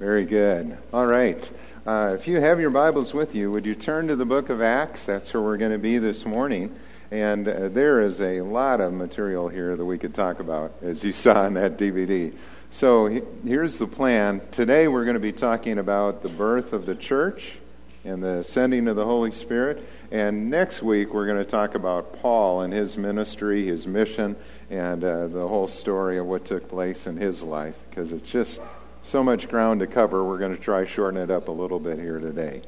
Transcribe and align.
Very 0.00 0.24
good. 0.24 0.78
All 0.94 1.04
right. 1.04 1.50
Uh, 1.86 2.16
if 2.18 2.26
you 2.26 2.40
have 2.40 2.58
your 2.58 2.70
Bibles 2.70 3.12
with 3.12 3.34
you, 3.34 3.50
would 3.50 3.66
you 3.66 3.74
turn 3.74 4.06
to 4.08 4.16
the 4.16 4.24
book 4.24 4.48
of 4.48 4.62
Acts? 4.62 5.04
That's 5.04 5.34
where 5.34 5.42
we're 5.42 5.58
going 5.58 5.72
to 5.72 5.78
be 5.78 5.98
this 5.98 6.24
morning. 6.24 6.74
And 7.10 7.46
uh, 7.46 7.68
there 7.68 8.00
is 8.00 8.18
a 8.22 8.40
lot 8.40 8.80
of 8.80 8.94
material 8.94 9.50
here 9.50 9.76
that 9.76 9.84
we 9.84 9.98
could 9.98 10.14
talk 10.14 10.40
about, 10.40 10.72
as 10.80 11.04
you 11.04 11.12
saw 11.12 11.46
in 11.46 11.52
that 11.52 11.76
DVD. 11.76 12.32
So 12.70 13.08
he, 13.08 13.20
here's 13.44 13.76
the 13.76 13.86
plan. 13.86 14.40
Today 14.52 14.88
we're 14.88 15.04
going 15.04 15.16
to 15.16 15.20
be 15.20 15.32
talking 15.32 15.78
about 15.78 16.22
the 16.22 16.30
birth 16.30 16.72
of 16.72 16.86
the 16.86 16.94
church 16.94 17.58
and 18.02 18.22
the 18.22 18.42
sending 18.42 18.88
of 18.88 18.96
the 18.96 19.04
Holy 19.04 19.32
Spirit. 19.32 19.86
And 20.10 20.48
next 20.48 20.82
week 20.82 21.12
we're 21.12 21.26
going 21.26 21.44
to 21.44 21.50
talk 21.50 21.74
about 21.74 22.22
Paul 22.22 22.62
and 22.62 22.72
his 22.72 22.96
ministry, 22.96 23.66
his 23.66 23.86
mission, 23.86 24.36
and 24.70 25.04
uh, 25.04 25.26
the 25.26 25.46
whole 25.46 25.68
story 25.68 26.16
of 26.16 26.24
what 26.24 26.46
took 26.46 26.70
place 26.70 27.06
in 27.06 27.18
his 27.18 27.42
life, 27.42 27.78
because 27.90 28.12
it's 28.12 28.30
just 28.30 28.60
so 29.02 29.22
much 29.22 29.48
ground 29.48 29.80
to 29.80 29.86
cover, 29.86 30.24
we're 30.24 30.38
going 30.38 30.56
to 30.56 30.62
try 30.62 30.84
shorten 30.84 31.20
it 31.20 31.30
up 31.30 31.48
a 31.48 31.52
little 31.52 31.78
bit 31.78 31.98
here 31.98 32.18
today. 32.18 32.62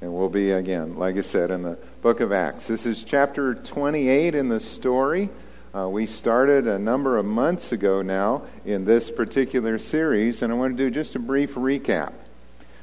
And 0.00 0.12
we'll 0.12 0.28
be, 0.28 0.50
again, 0.50 0.96
like 0.96 1.16
I 1.16 1.20
said, 1.20 1.50
in 1.50 1.62
the 1.62 1.78
book 2.02 2.20
of 2.20 2.32
Acts. 2.32 2.66
This 2.66 2.86
is 2.86 3.04
chapter 3.04 3.54
28 3.54 4.34
in 4.34 4.48
the 4.48 4.58
story. 4.58 5.30
Uh, 5.74 5.88
we 5.88 6.06
started 6.06 6.66
a 6.66 6.78
number 6.78 7.16
of 7.16 7.24
months 7.24 7.72
ago 7.72 8.02
now 8.02 8.42
in 8.64 8.84
this 8.84 9.10
particular 9.10 9.78
series, 9.78 10.42
and 10.42 10.52
I 10.52 10.56
want 10.56 10.76
to 10.76 10.84
do 10.84 10.90
just 10.90 11.14
a 11.14 11.18
brief 11.18 11.54
recap. 11.54 12.12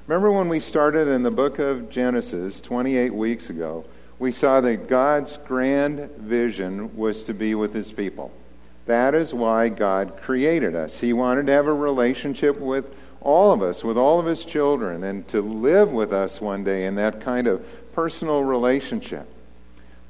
Remember 0.07 0.31
when 0.31 0.49
we 0.49 0.59
started 0.59 1.07
in 1.07 1.21
the 1.21 1.29
book 1.29 1.59
of 1.59 1.89
Genesis 1.89 2.61
28 2.61 3.13
weeks 3.13 3.49
ago? 3.49 3.85
We 4.17 4.31
saw 4.31 4.59
that 4.61 4.87
God's 4.87 5.37
grand 5.37 6.09
vision 6.17 6.95
was 6.97 7.23
to 7.25 7.33
be 7.33 7.53
with 7.53 7.73
his 7.73 7.91
people. 7.91 8.31
That 8.89 9.13
is 9.13 9.35
why 9.35 9.69
God 9.69 10.17
created 10.19 10.75
us. 10.75 10.99
He 10.99 11.13
wanted 11.13 11.45
to 11.45 11.53
have 11.53 11.67
a 11.67 11.73
relationship 11.73 12.59
with 12.59 12.91
all 13.21 13.51
of 13.51 13.61
us, 13.61 13.83
with 13.83 13.99
all 13.99 14.19
of 14.19 14.25
His 14.25 14.43
children, 14.43 15.03
and 15.03 15.27
to 15.27 15.41
live 15.43 15.91
with 15.91 16.11
us 16.11 16.41
one 16.41 16.63
day 16.63 16.87
in 16.87 16.95
that 16.95 17.21
kind 17.21 17.45
of 17.45 17.63
personal 17.93 18.43
relationship. 18.43 19.27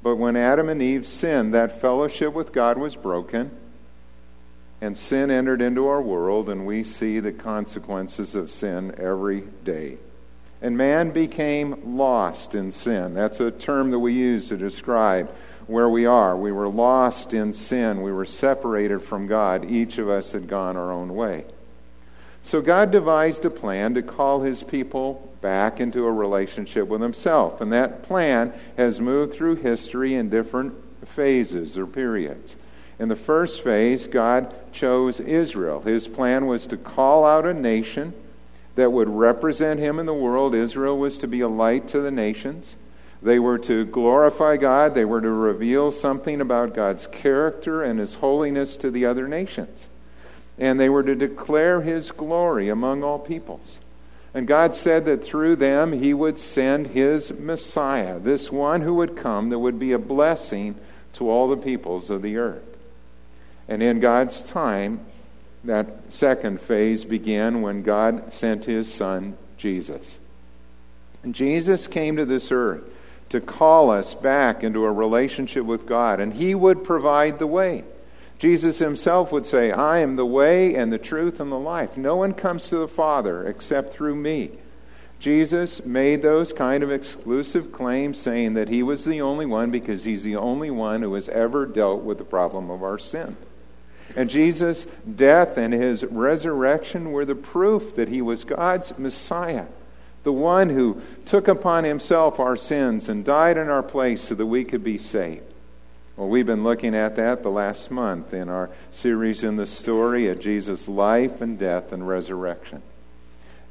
But 0.02 0.16
when 0.16 0.34
Adam 0.34 0.70
and 0.70 0.80
Eve 0.80 1.06
sinned, 1.06 1.52
that 1.52 1.78
fellowship 1.78 2.32
with 2.32 2.54
God 2.54 2.78
was 2.78 2.96
broken, 2.96 3.50
and 4.80 4.96
sin 4.96 5.30
entered 5.30 5.60
into 5.60 5.86
our 5.86 6.00
world, 6.00 6.48
and 6.48 6.64
we 6.64 6.82
see 6.82 7.20
the 7.20 7.32
consequences 7.32 8.34
of 8.34 8.50
sin 8.50 8.94
every 8.96 9.42
day. 9.62 9.98
And 10.62 10.78
man 10.78 11.10
became 11.10 11.98
lost 11.98 12.54
in 12.54 12.72
sin. 12.72 13.12
That's 13.12 13.40
a 13.40 13.50
term 13.50 13.90
that 13.90 13.98
we 13.98 14.14
use 14.14 14.48
to 14.48 14.56
describe 14.56 15.30
where 15.70 15.88
we 15.88 16.04
are. 16.04 16.36
We 16.36 16.52
were 16.52 16.68
lost 16.68 17.32
in 17.32 17.52
sin. 17.52 18.02
We 18.02 18.12
were 18.12 18.26
separated 18.26 19.02
from 19.02 19.26
God. 19.26 19.70
Each 19.70 19.98
of 19.98 20.08
us 20.08 20.32
had 20.32 20.48
gone 20.48 20.76
our 20.76 20.92
own 20.92 21.14
way. 21.14 21.44
So 22.42 22.60
God 22.60 22.90
devised 22.90 23.44
a 23.44 23.50
plan 23.50 23.94
to 23.94 24.02
call 24.02 24.40
his 24.40 24.62
people 24.62 25.32
back 25.40 25.80
into 25.80 26.06
a 26.06 26.12
relationship 26.12 26.88
with 26.88 27.00
himself. 27.00 27.60
And 27.60 27.72
that 27.72 28.02
plan 28.02 28.52
has 28.76 29.00
moved 29.00 29.34
through 29.34 29.56
history 29.56 30.14
in 30.14 30.28
different 30.30 30.74
phases 31.06 31.78
or 31.78 31.86
periods. 31.86 32.56
In 32.98 33.08
the 33.08 33.16
first 33.16 33.62
phase, 33.62 34.06
God 34.06 34.54
chose 34.72 35.20
Israel. 35.20 35.80
His 35.80 36.06
plan 36.08 36.46
was 36.46 36.66
to 36.66 36.76
call 36.76 37.24
out 37.24 37.46
a 37.46 37.54
nation 37.54 38.12
that 38.74 38.92
would 38.92 39.08
represent 39.08 39.80
him 39.80 39.98
in 39.98 40.06
the 40.06 40.14
world. 40.14 40.54
Israel 40.54 40.98
was 40.98 41.18
to 41.18 41.28
be 41.28 41.40
a 41.40 41.48
light 41.48 41.88
to 41.88 42.00
the 42.00 42.10
nations. 42.10 42.76
They 43.22 43.38
were 43.38 43.58
to 43.58 43.84
glorify 43.84 44.56
God. 44.56 44.94
They 44.94 45.04
were 45.04 45.20
to 45.20 45.30
reveal 45.30 45.92
something 45.92 46.40
about 46.40 46.74
God's 46.74 47.06
character 47.06 47.82
and 47.82 47.98
His 47.98 48.16
holiness 48.16 48.76
to 48.78 48.90
the 48.90 49.04
other 49.04 49.28
nations. 49.28 49.88
And 50.58 50.80
they 50.80 50.88
were 50.88 51.02
to 51.02 51.14
declare 51.14 51.82
His 51.82 52.12
glory 52.12 52.68
among 52.68 53.02
all 53.02 53.18
peoples. 53.18 53.80
And 54.32 54.46
God 54.46 54.74
said 54.76 55.04
that 55.06 55.24
through 55.24 55.56
them 55.56 55.92
He 55.92 56.14
would 56.14 56.38
send 56.38 56.88
His 56.88 57.30
Messiah, 57.32 58.18
this 58.18 58.50
one 58.50 58.82
who 58.82 58.94
would 58.94 59.16
come 59.16 59.50
that 59.50 59.58
would 59.58 59.78
be 59.78 59.92
a 59.92 59.98
blessing 59.98 60.76
to 61.14 61.28
all 61.28 61.48
the 61.48 61.56
peoples 61.56 62.08
of 62.08 62.22
the 62.22 62.38
earth. 62.38 62.62
And 63.68 63.82
in 63.82 64.00
God's 64.00 64.42
time, 64.42 65.00
that 65.64 65.88
second 66.08 66.60
phase 66.60 67.04
began 67.04 67.60
when 67.60 67.82
God 67.82 68.32
sent 68.32 68.64
His 68.64 68.92
Son, 68.92 69.36
Jesus. 69.58 70.18
And 71.22 71.34
Jesus 71.34 71.86
came 71.86 72.16
to 72.16 72.24
this 72.24 72.50
earth 72.50 72.84
to 73.30 73.40
call 73.40 73.90
us 73.90 74.14
back 74.14 74.62
into 74.62 74.84
a 74.84 74.92
relationship 74.92 75.64
with 75.64 75.86
God, 75.86 76.20
and 76.20 76.34
He 76.34 76.54
would 76.54 76.84
provide 76.84 77.38
the 77.38 77.46
way. 77.46 77.84
Jesus 78.40 78.78
himself 78.78 79.32
would 79.32 79.44
say, 79.44 79.70
I 79.70 79.98
am 79.98 80.16
the 80.16 80.24
way 80.24 80.74
and 80.74 80.90
the 80.90 80.98
truth 80.98 81.40
and 81.40 81.52
the 81.52 81.58
life. 81.58 81.98
No 81.98 82.16
one 82.16 82.32
comes 82.32 82.70
to 82.70 82.78
the 82.78 82.88
Father 82.88 83.46
except 83.46 83.92
through 83.92 84.14
me. 84.14 84.52
Jesus 85.18 85.84
made 85.84 86.22
those 86.22 86.54
kind 86.54 86.82
of 86.82 86.90
exclusive 86.90 87.70
claims, 87.70 88.18
saying 88.18 88.54
that 88.54 88.70
he 88.70 88.82
was 88.82 89.04
the 89.04 89.20
only 89.20 89.44
one 89.44 89.70
because 89.70 90.04
he's 90.04 90.22
the 90.22 90.36
only 90.36 90.70
one 90.70 91.02
who 91.02 91.12
has 91.12 91.28
ever 91.28 91.66
dealt 91.66 92.02
with 92.02 92.16
the 92.16 92.24
problem 92.24 92.70
of 92.70 92.82
our 92.82 92.98
sin. 92.98 93.36
And 94.16 94.30
Jesus' 94.30 94.86
death 95.14 95.58
and 95.58 95.74
his 95.74 96.02
resurrection 96.04 97.12
were 97.12 97.26
the 97.26 97.34
proof 97.34 97.94
that 97.94 98.08
he 98.08 98.22
was 98.22 98.44
God's 98.44 98.98
Messiah 98.98 99.66
the 100.22 100.32
one 100.32 100.70
who 100.70 101.00
took 101.24 101.48
upon 101.48 101.84
himself 101.84 102.38
our 102.38 102.56
sins 102.56 103.08
and 103.08 103.24
died 103.24 103.56
in 103.56 103.68
our 103.68 103.82
place 103.82 104.22
so 104.22 104.34
that 104.34 104.46
we 104.46 104.64
could 104.64 104.84
be 104.84 104.98
saved. 104.98 105.42
Well, 106.16 106.28
we've 106.28 106.46
been 106.46 106.64
looking 106.64 106.94
at 106.94 107.16
that 107.16 107.42
the 107.42 107.50
last 107.50 107.90
month 107.90 108.34
in 108.34 108.50
our 108.50 108.68
series 108.92 109.42
in 109.42 109.56
the 109.56 109.66
story 109.66 110.28
of 110.28 110.38
Jesus' 110.38 110.86
life 110.86 111.40
and 111.40 111.58
death 111.58 111.92
and 111.92 112.06
resurrection. 112.06 112.82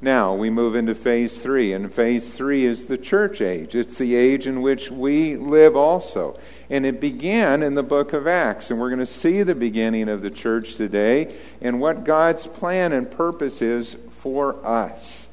Now 0.01 0.33
we 0.33 0.49
move 0.49 0.75
into 0.75 0.95
phase 0.95 1.39
three, 1.39 1.73
and 1.73 1.93
phase 1.93 2.33
three 2.33 2.65
is 2.65 2.85
the 2.85 2.97
church 2.97 3.41
age. 3.41 3.75
It's 3.75 3.97
the 3.97 4.15
age 4.15 4.47
in 4.47 4.61
which 4.61 4.89
we 4.89 5.35
live 5.35 5.75
also. 5.75 6.39
And 6.69 6.85
it 6.85 6.99
began 6.99 7.61
in 7.61 7.75
the 7.75 7.83
book 7.83 8.13
of 8.13 8.25
Acts, 8.25 8.71
and 8.71 8.79
we're 8.79 8.89
going 8.89 8.99
to 8.99 9.05
see 9.05 9.43
the 9.43 9.53
beginning 9.53 10.09
of 10.09 10.21
the 10.21 10.31
church 10.31 10.75
today 10.75 11.35
and 11.61 11.79
what 11.79 12.05
God's 12.05 12.47
plan 12.47 12.93
and 12.93 13.11
purpose 13.11 13.61
is 13.61 13.97
for 14.09 14.65
us. 14.65 15.27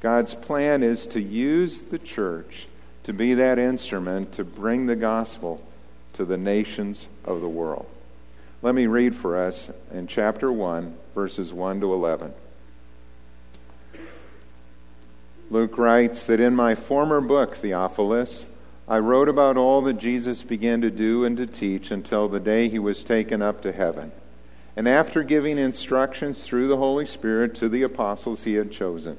God's 0.00 0.34
plan 0.34 0.82
is 0.82 1.06
to 1.08 1.20
use 1.20 1.82
the 1.82 1.98
church 1.98 2.66
to 3.04 3.12
be 3.12 3.34
that 3.34 3.58
instrument 3.58 4.32
to 4.32 4.44
bring 4.44 4.86
the 4.86 4.96
gospel 4.96 5.62
to 6.14 6.24
the 6.24 6.38
nations 6.38 7.06
of 7.24 7.40
the 7.40 7.48
world. 7.48 7.86
Let 8.62 8.74
me 8.74 8.86
read 8.86 9.14
for 9.14 9.38
us 9.38 9.70
in 9.92 10.06
chapter 10.06 10.50
1, 10.52 10.96
verses 11.14 11.52
1 11.52 11.80
to 11.80 11.92
11. 11.92 12.32
Luke 15.50 15.76
writes 15.76 16.26
that 16.26 16.40
in 16.40 16.54
my 16.54 16.74
former 16.74 17.20
book, 17.20 17.56
Theophilus, 17.56 18.46
I 18.86 18.98
wrote 18.98 19.28
about 19.28 19.56
all 19.56 19.82
that 19.82 19.98
Jesus 19.98 20.42
began 20.42 20.80
to 20.80 20.90
do 20.90 21.24
and 21.24 21.36
to 21.36 21.46
teach 21.46 21.90
until 21.90 22.28
the 22.28 22.40
day 22.40 22.68
he 22.68 22.78
was 22.78 23.04
taken 23.04 23.42
up 23.42 23.62
to 23.62 23.72
heaven. 23.72 24.12
And 24.76 24.88
after 24.88 25.22
giving 25.22 25.58
instructions 25.58 26.42
through 26.44 26.68
the 26.68 26.76
Holy 26.76 27.06
Spirit 27.06 27.54
to 27.56 27.68
the 27.68 27.82
apostles 27.82 28.44
he 28.44 28.54
had 28.54 28.70
chosen, 28.70 29.18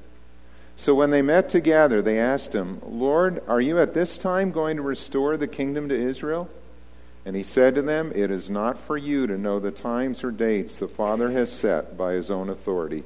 So 0.81 0.95
when 0.95 1.11
they 1.11 1.21
met 1.21 1.47
together, 1.47 2.01
they 2.01 2.17
asked 2.17 2.55
him, 2.55 2.81
Lord, 2.83 3.43
are 3.47 3.61
you 3.61 3.77
at 3.77 3.93
this 3.93 4.17
time 4.17 4.49
going 4.49 4.77
to 4.77 4.81
restore 4.81 5.37
the 5.37 5.47
kingdom 5.47 5.87
to 5.89 5.95
Israel? 5.95 6.49
And 7.23 7.35
he 7.35 7.43
said 7.43 7.75
to 7.75 7.83
them, 7.83 8.11
It 8.15 8.31
is 8.31 8.49
not 8.49 8.79
for 8.79 8.97
you 8.97 9.27
to 9.27 9.37
know 9.37 9.59
the 9.59 9.69
times 9.69 10.23
or 10.23 10.31
dates 10.31 10.77
the 10.77 10.87
Father 10.87 11.29
has 11.29 11.51
set 11.51 11.95
by 11.95 12.13
his 12.13 12.31
own 12.31 12.49
authority. 12.49 13.03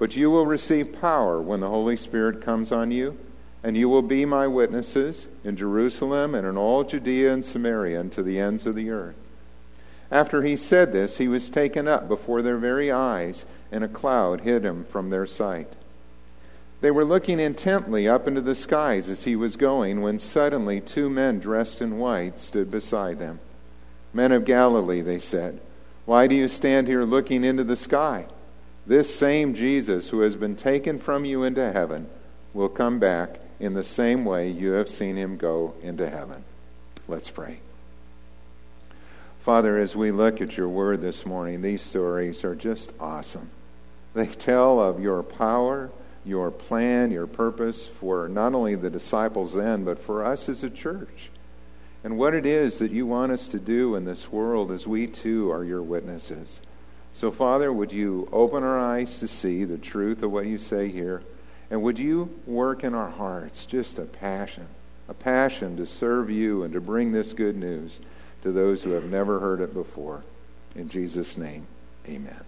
But 0.00 0.16
you 0.16 0.28
will 0.28 0.44
receive 0.44 1.00
power 1.00 1.40
when 1.40 1.60
the 1.60 1.68
Holy 1.68 1.96
Spirit 1.96 2.42
comes 2.42 2.72
on 2.72 2.90
you, 2.90 3.16
and 3.62 3.76
you 3.76 3.88
will 3.88 4.02
be 4.02 4.24
my 4.24 4.48
witnesses 4.48 5.28
in 5.44 5.54
Jerusalem 5.54 6.34
and 6.34 6.44
in 6.44 6.56
all 6.56 6.82
Judea 6.82 7.32
and 7.32 7.44
Samaria 7.44 8.00
and 8.00 8.10
to 8.10 8.24
the 8.24 8.40
ends 8.40 8.66
of 8.66 8.74
the 8.74 8.90
earth. 8.90 9.14
After 10.10 10.42
he 10.42 10.56
said 10.56 10.92
this, 10.92 11.18
he 11.18 11.28
was 11.28 11.48
taken 11.48 11.86
up 11.86 12.08
before 12.08 12.42
their 12.42 12.58
very 12.58 12.90
eyes, 12.90 13.44
and 13.70 13.84
a 13.84 13.88
cloud 13.88 14.40
hid 14.40 14.64
him 14.64 14.82
from 14.82 15.10
their 15.10 15.26
sight. 15.26 15.72
They 16.80 16.90
were 16.90 17.04
looking 17.04 17.40
intently 17.40 18.08
up 18.08 18.28
into 18.28 18.40
the 18.40 18.54
skies 18.54 19.08
as 19.08 19.24
he 19.24 19.34
was 19.34 19.56
going 19.56 20.00
when 20.00 20.18
suddenly 20.18 20.80
two 20.80 21.10
men 21.10 21.40
dressed 21.40 21.82
in 21.82 21.98
white 21.98 22.38
stood 22.40 22.70
beside 22.70 23.18
them. 23.18 23.40
Men 24.12 24.32
of 24.32 24.44
Galilee, 24.44 25.00
they 25.00 25.18
said, 25.18 25.60
why 26.06 26.26
do 26.26 26.34
you 26.34 26.48
stand 26.48 26.88
here 26.88 27.04
looking 27.04 27.44
into 27.44 27.64
the 27.64 27.76
sky? 27.76 28.26
this 28.88 29.14
same 29.14 29.52
Jesus 29.54 30.08
who 30.08 30.20
has 30.20 30.34
been 30.34 30.56
taken 30.56 30.98
from 30.98 31.26
you 31.26 31.42
into 31.44 31.72
heaven 31.72 32.08
will 32.54 32.70
come 32.70 32.98
back 32.98 33.38
in 33.60 33.74
the 33.74 33.84
same 33.84 34.24
way 34.24 34.48
you 34.48 34.70
have 34.72 34.88
seen 34.88 35.16
him 35.16 35.36
go 35.36 35.74
into 35.82 36.08
heaven. 36.08 36.42
Let's 37.06 37.28
pray. 37.28 37.60
Father, 39.40 39.78
as 39.78 39.94
we 39.94 40.10
look 40.10 40.40
at 40.40 40.56
your 40.56 40.68
word 40.68 41.02
this 41.02 41.26
morning, 41.26 41.60
these 41.60 41.82
stories 41.82 42.44
are 42.44 42.54
just 42.54 42.92
awesome. 42.98 43.50
They 44.14 44.26
tell 44.26 44.80
of 44.80 45.00
your 45.00 45.22
power, 45.22 45.90
your 46.24 46.50
plan, 46.50 47.10
your 47.10 47.26
purpose 47.26 47.86
for 47.86 48.28
not 48.28 48.54
only 48.54 48.74
the 48.74 48.90
disciples 48.90 49.54
then, 49.54 49.84
but 49.84 49.98
for 49.98 50.24
us 50.24 50.48
as 50.48 50.62
a 50.62 50.70
church. 50.70 51.30
And 52.04 52.16
what 52.16 52.34
it 52.34 52.46
is 52.46 52.78
that 52.78 52.92
you 52.92 53.06
want 53.06 53.32
us 53.32 53.48
to 53.48 53.58
do 53.58 53.94
in 53.94 54.04
this 54.04 54.30
world 54.30 54.70
as 54.70 54.86
we 54.86 55.06
too 55.06 55.50
are 55.50 55.64
your 55.64 55.82
witnesses. 55.82 56.60
So, 57.12 57.30
Father, 57.30 57.72
would 57.72 57.92
you 57.92 58.28
open 58.32 58.62
our 58.62 58.78
eyes 58.78 59.18
to 59.18 59.28
see 59.28 59.64
the 59.64 59.78
truth 59.78 60.22
of 60.22 60.30
what 60.30 60.46
you 60.46 60.58
say 60.58 60.88
here? 60.88 61.22
And 61.70 61.82
would 61.82 61.98
you 61.98 62.40
work 62.46 62.84
in 62.84 62.94
our 62.94 63.10
hearts 63.10 63.66
just 63.66 63.98
a 63.98 64.04
passion, 64.04 64.68
a 65.08 65.14
passion 65.14 65.76
to 65.76 65.86
serve 65.86 66.30
you 66.30 66.62
and 66.62 66.72
to 66.72 66.80
bring 66.80 67.12
this 67.12 67.32
good 67.32 67.56
news 67.56 68.00
to 68.42 68.52
those 68.52 68.82
who 68.82 68.90
have 68.90 69.10
never 69.10 69.40
heard 69.40 69.60
it 69.60 69.74
before? 69.74 70.22
In 70.76 70.88
Jesus' 70.88 71.36
name, 71.36 71.66
amen. 72.08 72.47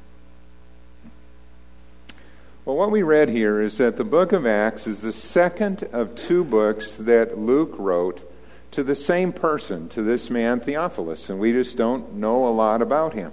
Well, 2.67 2.77
what 2.77 2.91
we 2.91 3.03
read 3.03 3.31
here 3.31 3.59
is 3.63 3.79
that 3.79 3.97
the 3.97 4.05
book 4.05 4.33
of 4.33 4.45
Acts 4.45 4.87
is 4.87 5.01
the 5.01 5.15
second 5.15 5.89
of 5.93 6.15
two 6.15 6.45
books 6.45 6.95
that 6.95 7.39
Luke 7.39 7.75
wrote 7.79 8.31
to 8.73 8.83
the 8.83 8.95
same 8.95 9.33
person, 9.33 9.89
to 9.89 10.03
this 10.03 10.29
man 10.29 10.61
Theophilus, 10.61 11.31
and 11.31 11.41
we 11.41 11.53
just 11.53 11.79
don't 11.79 12.17
know 12.17 12.47
a 12.47 12.53
lot 12.53 12.83
about 12.83 13.15
him. 13.15 13.33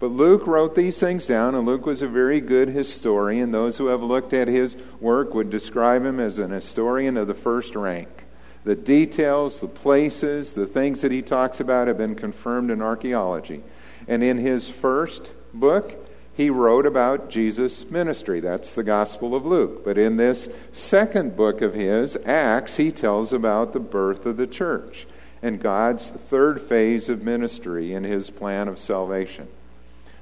But 0.00 0.12
Luke 0.12 0.46
wrote 0.46 0.74
these 0.74 0.98
things 0.98 1.26
down, 1.26 1.54
and 1.54 1.66
Luke 1.66 1.84
was 1.84 2.00
a 2.00 2.08
very 2.08 2.40
good 2.40 2.68
historian. 2.68 3.50
Those 3.50 3.76
who 3.76 3.88
have 3.88 4.02
looked 4.02 4.32
at 4.32 4.48
his 4.48 4.78
work 4.98 5.34
would 5.34 5.50
describe 5.50 6.02
him 6.02 6.18
as 6.18 6.38
an 6.38 6.50
historian 6.50 7.18
of 7.18 7.26
the 7.26 7.34
first 7.34 7.76
rank. 7.76 8.24
The 8.64 8.74
details, 8.74 9.60
the 9.60 9.68
places, 9.68 10.54
the 10.54 10.66
things 10.66 11.02
that 11.02 11.12
he 11.12 11.20
talks 11.20 11.60
about 11.60 11.86
have 11.86 11.98
been 11.98 12.14
confirmed 12.14 12.70
in 12.70 12.80
archaeology. 12.80 13.62
And 14.08 14.24
in 14.24 14.38
his 14.38 14.70
first 14.70 15.32
book, 15.52 16.03
he 16.36 16.50
wrote 16.50 16.84
about 16.84 17.30
Jesus' 17.30 17.88
ministry. 17.90 18.40
That's 18.40 18.74
the 18.74 18.82
Gospel 18.82 19.34
of 19.34 19.46
Luke. 19.46 19.84
But 19.84 19.96
in 19.96 20.16
this 20.16 20.48
second 20.72 21.36
book 21.36 21.62
of 21.62 21.74
his, 21.74 22.16
Acts, 22.26 22.76
he 22.76 22.90
tells 22.90 23.32
about 23.32 23.72
the 23.72 23.80
birth 23.80 24.26
of 24.26 24.36
the 24.36 24.46
church 24.46 25.06
and 25.42 25.60
God's 25.60 26.08
third 26.08 26.60
phase 26.60 27.08
of 27.08 27.22
ministry 27.22 27.92
in 27.92 28.02
his 28.02 28.30
plan 28.30 28.66
of 28.66 28.78
salvation. 28.78 29.46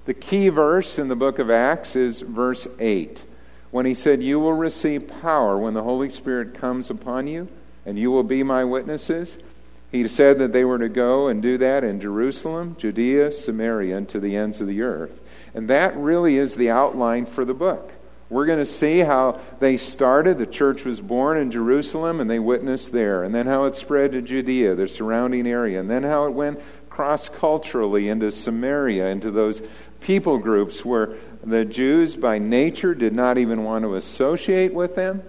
The 0.05 0.15
key 0.15 0.49
verse 0.49 0.99
in 0.99 1.07
the 1.07 1.17
book 1.17 1.39
of 1.39 1.49
Acts 1.49 1.95
is 1.95 2.21
verse 2.21 2.67
8, 2.81 3.25
when 3.71 3.87
he 3.87 3.95
said, 3.95 4.21
You 4.21 4.41
will 4.41 4.53
receive 4.53 5.07
power 5.23 5.57
when 5.57 5.75
the 5.75 5.85
Holy 5.85 6.11
Spirit 6.11 6.55
comes 6.55 6.91
upon 6.91 7.29
you, 7.29 7.49
and 7.87 7.97
you 7.97 8.11
will 8.11 8.25
be 8.25 8.43
my 8.43 8.65
witnesses. 8.65 9.39
He 9.93 10.09
said 10.09 10.41
that 10.41 10.53
they 10.53 10.65
were 10.65 10.79
to 10.79 10.89
go 10.89 11.29
and 11.29 11.41
do 11.41 11.57
that 11.59 11.85
in 11.85 12.01
Jerusalem, 12.01 12.75
Judea, 12.79 13.31
Samaria, 13.31 13.97
and 13.97 14.09
to 14.09 14.19
the 14.19 14.37
ends 14.37 14.61
of 14.61 14.67
the 14.67 14.83
earth. 14.83 15.21
And 15.55 15.69
that 15.69 15.97
really 15.97 16.39
is 16.39 16.55
the 16.55 16.71
outline 16.71 17.27
for 17.27 17.45
the 17.45 17.55
book. 17.55 17.93
We're 18.31 18.47
going 18.47 18.61
to 18.61 18.67
see 18.67 19.01
how 19.01 19.41
they 19.61 19.77
started. 19.77 20.39
The 20.39 20.47
church 20.47 20.87
was 20.87 21.03
born 21.03 21.37
in 21.37 21.51
Jerusalem 21.51 22.19
and 22.19 22.31
they 22.31 22.39
witnessed 22.39 22.91
there. 22.91 23.25
And 23.25 23.35
then 23.35 23.47
how 23.47 23.65
it 23.65 23.75
spread 23.75 24.13
to 24.13 24.23
Judea, 24.23 24.75
the 24.75 24.89
surrounding 24.89 25.47
area. 25.47 25.79
And 25.79 25.91
then 25.91 26.03
how 26.03 26.25
it 26.25 26.33
went 26.33 26.59
cross 26.89 27.29
culturally 27.29 28.09
into 28.09 28.33
Samaria, 28.33 29.09
into 29.09 29.31
those 29.31 29.61
people 30.01 30.39
groups 30.39 30.83
where 30.83 31.15
the 31.45 31.67
Jews 31.67 32.17
by 32.17 32.39
nature 32.39 32.95
did 32.95 33.13
not 33.13 33.37
even 33.37 33.65
want 33.65 33.85
to 33.85 33.97
associate 33.97 34.73
with 34.73 34.95
them. 34.95 35.23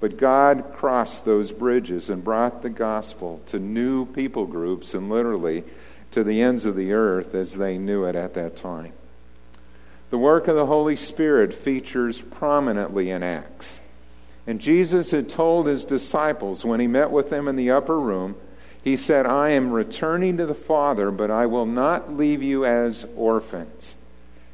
But 0.00 0.16
God 0.16 0.72
crossed 0.74 1.26
those 1.26 1.50
bridges 1.50 2.08
and 2.08 2.24
brought 2.24 2.62
the 2.62 2.70
gospel 2.70 3.42
to 3.46 3.58
new 3.58 4.06
people 4.06 4.46
groups 4.46 4.94
and 4.94 5.10
literally 5.10 5.64
to 6.12 6.24
the 6.24 6.40
ends 6.40 6.64
of 6.64 6.76
the 6.76 6.92
earth 6.92 7.34
as 7.34 7.54
they 7.54 7.76
knew 7.76 8.04
it 8.04 8.16
at 8.16 8.34
that 8.34 8.56
time. 8.56 8.92
The 10.10 10.18
work 10.18 10.48
of 10.48 10.56
the 10.56 10.66
Holy 10.66 10.96
Spirit 10.96 11.52
features 11.52 12.20
prominently 12.20 13.10
in 13.10 13.22
Acts. 13.22 13.80
And 14.46 14.60
Jesus 14.60 15.10
had 15.10 15.28
told 15.28 15.66
his 15.66 15.84
disciples 15.84 16.64
when 16.64 16.80
he 16.80 16.86
met 16.86 17.10
with 17.10 17.28
them 17.28 17.48
in 17.48 17.56
the 17.56 17.70
upper 17.70 18.00
room, 18.00 18.34
he 18.82 18.96
said, 18.96 19.26
I 19.26 19.50
am 19.50 19.70
returning 19.70 20.38
to 20.38 20.46
the 20.46 20.54
Father, 20.54 21.10
but 21.10 21.30
I 21.30 21.44
will 21.44 21.66
not 21.66 22.16
leave 22.16 22.42
you 22.42 22.64
as 22.64 23.04
orphans. 23.16 23.96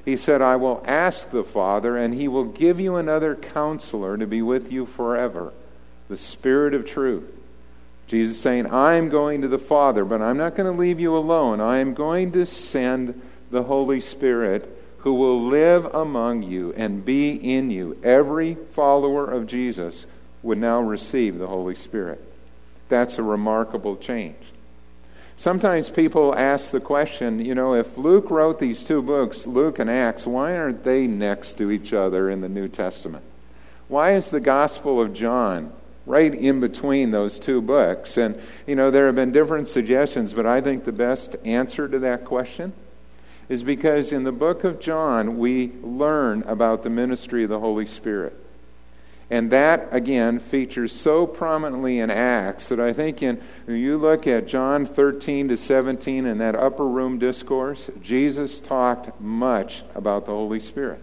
He 0.05 0.17
said, 0.17 0.43
I 0.43 0.56
will 0.56 0.83
ask 0.85 1.31
the 1.31 1.45
Father, 1.45 1.97
and 1.97 2.15
he 2.15 2.27
will 2.27 2.45
give 2.45 2.81
you 2.81 2.97
another 2.97 3.37
counselor 3.37 4.17
to 4.19 4.27
be 4.27 4.43
with 4.43 4.73
you 4.73 4.87
forever, 4.87 5.53
the 6.09 6.17
Spirit 6.17 6.75
of 6.75 6.85
truth. 6.85 7.31
Jesus 8.09 8.41
saying, 8.41 8.67
I 8.67 8.95
am 8.95 9.09
going 9.09 9.41
to 9.43 9.49
the 9.49 9.59
Father, 9.59 10.05
but 10.05 10.21
I'm 10.21 10.37
not 10.37 10.57
going 10.57 10.71
to 10.71 10.79
leave 10.79 10.99
you 10.99 11.17
alone. 11.17 11.61
I 11.61 11.79
am 11.79 11.95
going 11.95 12.33
to 12.33 12.45
send 12.45 13.23
the 13.50 13.62
Holy 13.62 14.00
Spirit 14.00 14.74
who 15.05 15.12
will 15.12 15.39
live 15.39 15.85
among 15.95 16.43
you 16.43 16.73
and 16.79 17.05
be 17.05 17.33
in 17.33 17.71
you. 17.71 17.95
Every 18.03 18.55
follower 18.73 19.31
of 19.31 19.47
Jesus 19.47 20.06
would 20.43 20.56
now 20.56 20.81
receive 20.81 21.39
the 21.39 21.47
Holy 21.47 21.75
Spirit. 21.75 22.27
That's 22.89 23.19
a 23.19 23.23
remarkable 23.23 23.99
change. 23.99 24.37
Sometimes 25.37 25.91
people 25.91 26.35
ask 26.35 26.71
the 26.71 26.81
question, 26.81 27.45
you 27.45 27.55
know, 27.55 27.75
if 27.75 27.99
Luke 27.99 28.31
wrote 28.31 28.59
these 28.59 28.83
two 28.83 29.03
books, 29.03 29.47
Luke 29.47 29.79
and 29.79 29.91
Acts, 29.91 30.27
why 30.27 30.56
aren't 30.56 30.85
they 30.85 31.07
next 31.07 31.59
to 31.59 31.71
each 31.71 31.93
other 31.93 32.31
in 32.31 32.41
the 32.41 32.49
New 32.49 32.69
Testament? 32.69 33.25
Why 33.89 34.12
is 34.12 34.31
the 34.31 34.41
Gospel 34.41 35.03
of 35.03 35.12
John 35.12 35.71
right 36.07 36.35
in 36.35 36.61
between 36.61 37.11
those 37.11 37.39
two 37.39 37.61
books? 37.61 38.17
And, 38.17 38.41
you 38.67 38.75
know, 38.75 38.91
there 38.91 39.05
have 39.05 39.17
been 39.17 39.33
different 39.33 39.69
suggestions, 39.69 40.33
but 40.33 40.47
I 40.47 40.62
think 40.62 40.85
the 40.85 40.93
best 40.93 41.37
answer 41.45 41.89
to 41.89 41.99
that 41.99 42.25
question 42.25 42.73
is 43.49 43.62
because 43.62 44.12
in 44.12 44.25
the 44.25 44.32
book 44.32 44.64
of 44.64 44.81
John, 44.81 45.38
we 45.38 45.73
learn 45.82 46.43
about 46.43 46.82
the 46.82 46.91
ministry 46.91 47.44
of 47.44 47.50
the 47.50 47.61
Holy 47.61 47.87
Spirit. 47.87 48.35
And 49.31 49.50
that, 49.50 49.88
again, 49.91 50.38
features 50.38 50.93
so 50.93 51.26
prominently 51.26 51.99
in 51.99 52.11
Acts 52.11 52.69
that 52.69 52.79
I 52.79 52.93
think 52.93 53.23
in, 53.23 53.41
when 53.64 53.79
you 53.79 53.96
look 53.96 54.26
at 54.26 54.46
John 54.46 54.85
13 54.87 55.49
to 55.49 55.56
17 55.56 56.26
in 56.26 56.38
that 56.38 56.55
upper 56.55 56.87
room 56.87 57.19
discourse, 57.19 57.91
Jesus 58.02 58.61
talked 58.61 59.19
much 59.20 59.82
about 59.94 60.26
the 60.26 60.32
Holy 60.32 60.61
Spirit. 60.61 61.00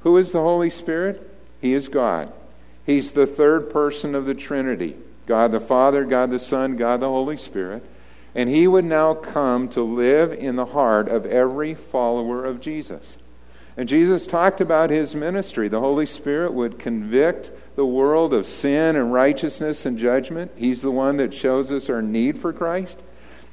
Who 0.00 0.16
is 0.16 0.32
the 0.32 0.42
Holy 0.42 0.70
Spirit? 0.70 1.28
He 1.60 1.74
is 1.74 1.88
God. 1.88 2.32
He's 2.86 3.12
the 3.12 3.26
third 3.26 3.70
person 3.70 4.14
of 4.14 4.26
the 4.26 4.34
Trinity 4.34 4.96
God 5.26 5.52
the 5.52 5.60
Father, 5.60 6.04
God 6.04 6.30
the 6.30 6.38
Son, 6.38 6.76
God 6.76 7.00
the 7.00 7.08
Holy 7.08 7.38
Spirit. 7.38 7.82
And 8.34 8.50
he 8.50 8.66
would 8.66 8.84
now 8.84 9.14
come 9.14 9.68
to 9.70 9.82
live 9.82 10.32
in 10.32 10.56
the 10.56 10.66
heart 10.66 11.08
of 11.08 11.24
every 11.24 11.74
follower 11.74 12.44
of 12.44 12.60
Jesus. 12.60 13.16
And 13.76 13.88
Jesus 13.88 14.26
talked 14.26 14.60
about 14.60 14.90
his 14.90 15.14
ministry. 15.14 15.68
The 15.68 15.80
Holy 15.80 16.06
Spirit 16.06 16.52
would 16.52 16.78
convict 16.78 17.50
the 17.76 17.86
world 17.86 18.32
of 18.32 18.46
sin 18.46 18.96
and 18.96 19.12
righteousness 19.12 19.84
and 19.84 19.98
judgment. 19.98 20.52
He's 20.56 20.82
the 20.82 20.92
one 20.92 21.16
that 21.16 21.34
shows 21.34 21.72
us 21.72 21.88
our 21.88 22.02
need 22.02 22.38
for 22.38 22.52
Christ. 22.52 23.00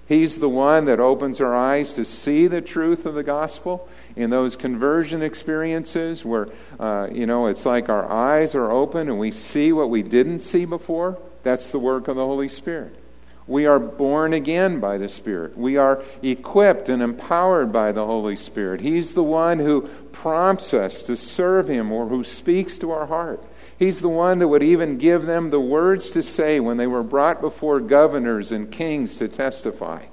He's 0.07 0.39
the 0.39 0.49
one 0.49 0.85
that 0.85 0.99
opens 0.99 1.39
our 1.39 1.55
eyes 1.55 1.93
to 1.93 2.03
see 2.03 2.47
the 2.47 2.61
truth 2.61 3.05
of 3.05 3.15
the 3.15 3.23
gospel 3.23 3.87
in 4.15 4.29
those 4.29 4.55
conversion 4.55 5.21
experiences 5.21 6.25
where, 6.25 6.49
uh, 6.79 7.07
you 7.11 7.25
know, 7.25 7.47
it's 7.47 7.65
like 7.65 7.87
our 7.87 8.11
eyes 8.11 8.53
are 8.53 8.69
open 8.69 9.07
and 9.07 9.17
we 9.17 9.31
see 9.31 9.71
what 9.71 9.89
we 9.89 10.03
didn't 10.03 10.41
see 10.41 10.65
before. 10.65 11.17
That's 11.43 11.69
the 11.69 11.79
work 11.79 12.07
of 12.09 12.17
the 12.17 12.25
Holy 12.25 12.49
Spirit. 12.49 13.00
We 13.47 13.65
are 13.65 13.79
born 13.79 14.33
again 14.33 14.79
by 14.79 14.97
the 14.97 15.09
Spirit. 15.09 15.57
We 15.57 15.75
are 15.75 16.03
equipped 16.21 16.89
and 16.89 17.01
empowered 17.01 17.71
by 17.71 17.91
the 17.91 18.05
Holy 18.05 18.35
Spirit. 18.35 18.81
He's 18.81 19.13
the 19.13 19.23
one 19.23 19.59
who 19.59 19.89
prompts 20.11 20.73
us 20.73 21.03
to 21.03 21.17
serve 21.17 21.69
Him 21.69 21.91
or 21.91 22.07
who 22.07 22.23
speaks 22.23 22.77
to 22.79 22.91
our 22.91 23.07
heart. 23.07 23.43
He's 23.77 24.01
the 24.01 24.09
one 24.09 24.39
that 24.39 24.47
would 24.47 24.61
even 24.61 24.99
give 24.99 25.25
them 25.25 25.49
the 25.49 25.59
words 25.59 26.11
to 26.11 26.21
say 26.21 26.59
when 26.59 26.77
they 26.77 26.85
were 26.85 27.03
brought 27.03 27.41
before 27.41 27.79
governors 27.79 28.51
and 28.51 28.71
kings 28.71 29.17
to 29.17 29.27
testify. 29.27 30.03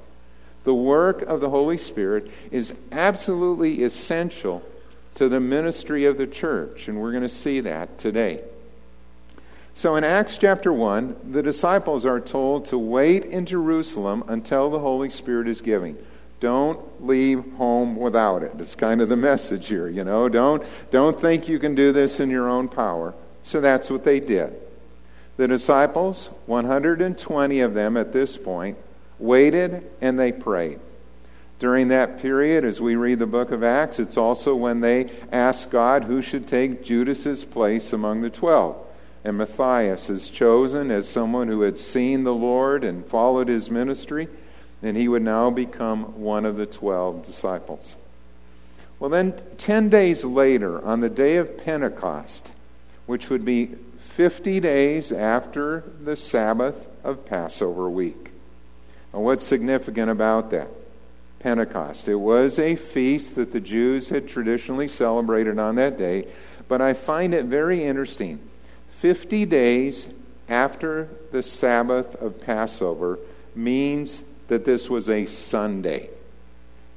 The 0.65 0.75
work 0.75 1.23
of 1.23 1.41
the 1.41 1.51
Holy 1.51 1.79
Spirit 1.79 2.31
is 2.51 2.75
absolutely 2.91 3.83
essential 3.83 4.63
to 5.17 5.29
the 5.29 5.41
ministry 5.41 6.07
of 6.07 6.17
the 6.17 6.27
church, 6.27 6.89
and 6.89 7.01
we're 7.01 7.11
going 7.11 7.23
to 7.23 7.29
see 7.29 7.61
that 7.61 7.99
today. 7.99 8.43
So 9.79 9.95
in 9.95 10.03
Acts 10.03 10.39
chapter 10.39 10.73
1, 10.73 11.31
the 11.31 11.41
disciples 11.41 12.05
are 12.05 12.19
told 12.19 12.65
to 12.65 12.77
wait 12.77 13.25
in 13.25 13.47
Jerusalem 13.47 14.25
until 14.27 14.71
the 14.71 14.81
Holy 14.81 15.09
Spirit 15.09 15.47
is 15.47 15.61
giving. 15.61 15.97
Don't 16.41 17.07
leave 17.07 17.45
home 17.53 17.95
without 17.95 18.43
it. 18.43 18.51
It's 18.59 18.75
kind 18.75 19.01
of 19.01 19.09
the 19.09 19.17
message 19.17 19.69
here, 19.69 19.87
you 19.87 20.03
know. 20.03 20.29
Don't, 20.29 20.65
don't 20.91 21.21
think 21.21 21.47
you 21.47 21.61
can 21.61 21.77
do 21.77 21.93
this 21.93 22.19
in 22.19 22.29
your 22.29 22.49
own 22.49 22.67
power. 22.67 23.15
So 23.45 23.61
that's 23.61 23.89
what 23.89 24.03
they 24.03 24.19
did. 24.19 24.53
The 25.37 25.47
disciples, 25.47 26.31
120 26.47 27.61
of 27.61 27.75
them 27.75 27.97
at 27.97 28.13
this 28.13 28.37
point, 28.37 28.79
waited 29.21 29.89
and 30.01 30.19
they 30.19 30.33
prayed. 30.33 30.81
During 31.61 31.87
that 31.87 32.21
period, 32.21 32.65
as 32.65 32.81
we 32.81 32.97
read 32.97 33.21
the 33.21 33.27
book 33.27 33.53
of 33.53 33.63
Acts, 33.63 34.01
it's 34.01 34.17
also 34.17 34.57
when 34.57 34.81
they 34.81 35.09
ask 35.31 35.71
God 35.71 36.03
who 36.03 36.21
should 36.21 36.49
take 36.49 36.83
Judas's 36.83 37.45
place 37.45 37.93
among 37.93 38.23
the 38.23 38.31
twelve. 38.31 38.85
And 39.25 39.37
Matthias 39.37 40.09
is 40.09 40.31
chosen 40.31 40.91
as 40.91 41.09
someone 41.09 41.49
who 41.49 41.63
had 41.63 41.79
seen 41.79 42.25
the 42.25 42.35
Lord 42.35 42.85
and 42.85 43.05
followed 43.05 43.49
his 43.49 43.71
ministry, 43.71 44.29
and 44.83 44.97
he 44.97 45.09
would 45.09 45.23
now 45.23 45.51
become 45.51 46.21
one 46.21 46.45
of 46.45 46.57
the 46.57 46.67
twelve 46.67 47.25
disciples. 47.27 47.97
Well, 48.99 49.11
then, 49.11 49.35
10 49.59 49.89
days 49.89 50.25
later, 50.25 50.85
on 50.85 51.01
the 51.01 51.09
day 51.09 51.37
of 51.37 51.57
Pentecost, 51.57 52.51
which 53.07 53.31
would 53.31 53.45
be 53.45 53.77
50 53.99 54.59
days 54.59 55.13
after 55.13 55.85
the 56.03 56.17
Sabbath 56.17 56.89
of 57.05 57.25
Passover 57.25 57.89
week. 57.89 58.31
Now, 59.15 59.21
what's 59.21 59.45
significant 59.45 60.11
about 60.11 60.51
that? 60.51 60.69
Pentecost. 61.39 62.09
It 62.09 62.17
was 62.17 62.59
a 62.59 62.75
feast 62.75 63.37
that 63.37 63.53
the 63.53 63.61
Jews 63.61 64.09
had 64.09 64.29
traditionally 64.29 64.89
celebrated 64.89 65.59
on 65.59 65.77
that 65.77 65.97
day, 65.97 66.27
but 66.67 66.81
I 66.81 66.93
find 66.93 67.33
it 67.33 67.45
very 67.45 67.85
interesting. 67.85 68.41
50 68.99 69.45
days 69.47 70.09
after 70.49 71.09
the 71.31 71.43
Sabbath 71.43 72.17
of 72.17 72.41
Passover 72.41 73.21
means 73.55 74.25
that 74.49 74.65
this 74.65 74.91
was 74.91 75.09
a 75.09 75.25
Sunday. 75.25 76.11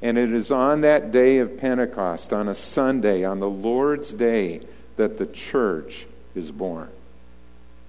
And 0.01 0.17
it 0.17 0.31
is 0.31 0.51
on 0.51 0.81
that 0.81 1.11
day 1.11 1.37
of 1.37 1.59
Pentecost, 1.59 2.33
on 2.33 2.47
a 2.47 2.55
Sunday, 2.55 3.23
on 3.23 3.39
the 3.39 3.49
Lord's 3.49 4.13
day, 4.13 4.61
that 4.95 5.19
the 5.19 5.27
church 5.27 6.07
is 6.33 6.49
born. 6.49 6.89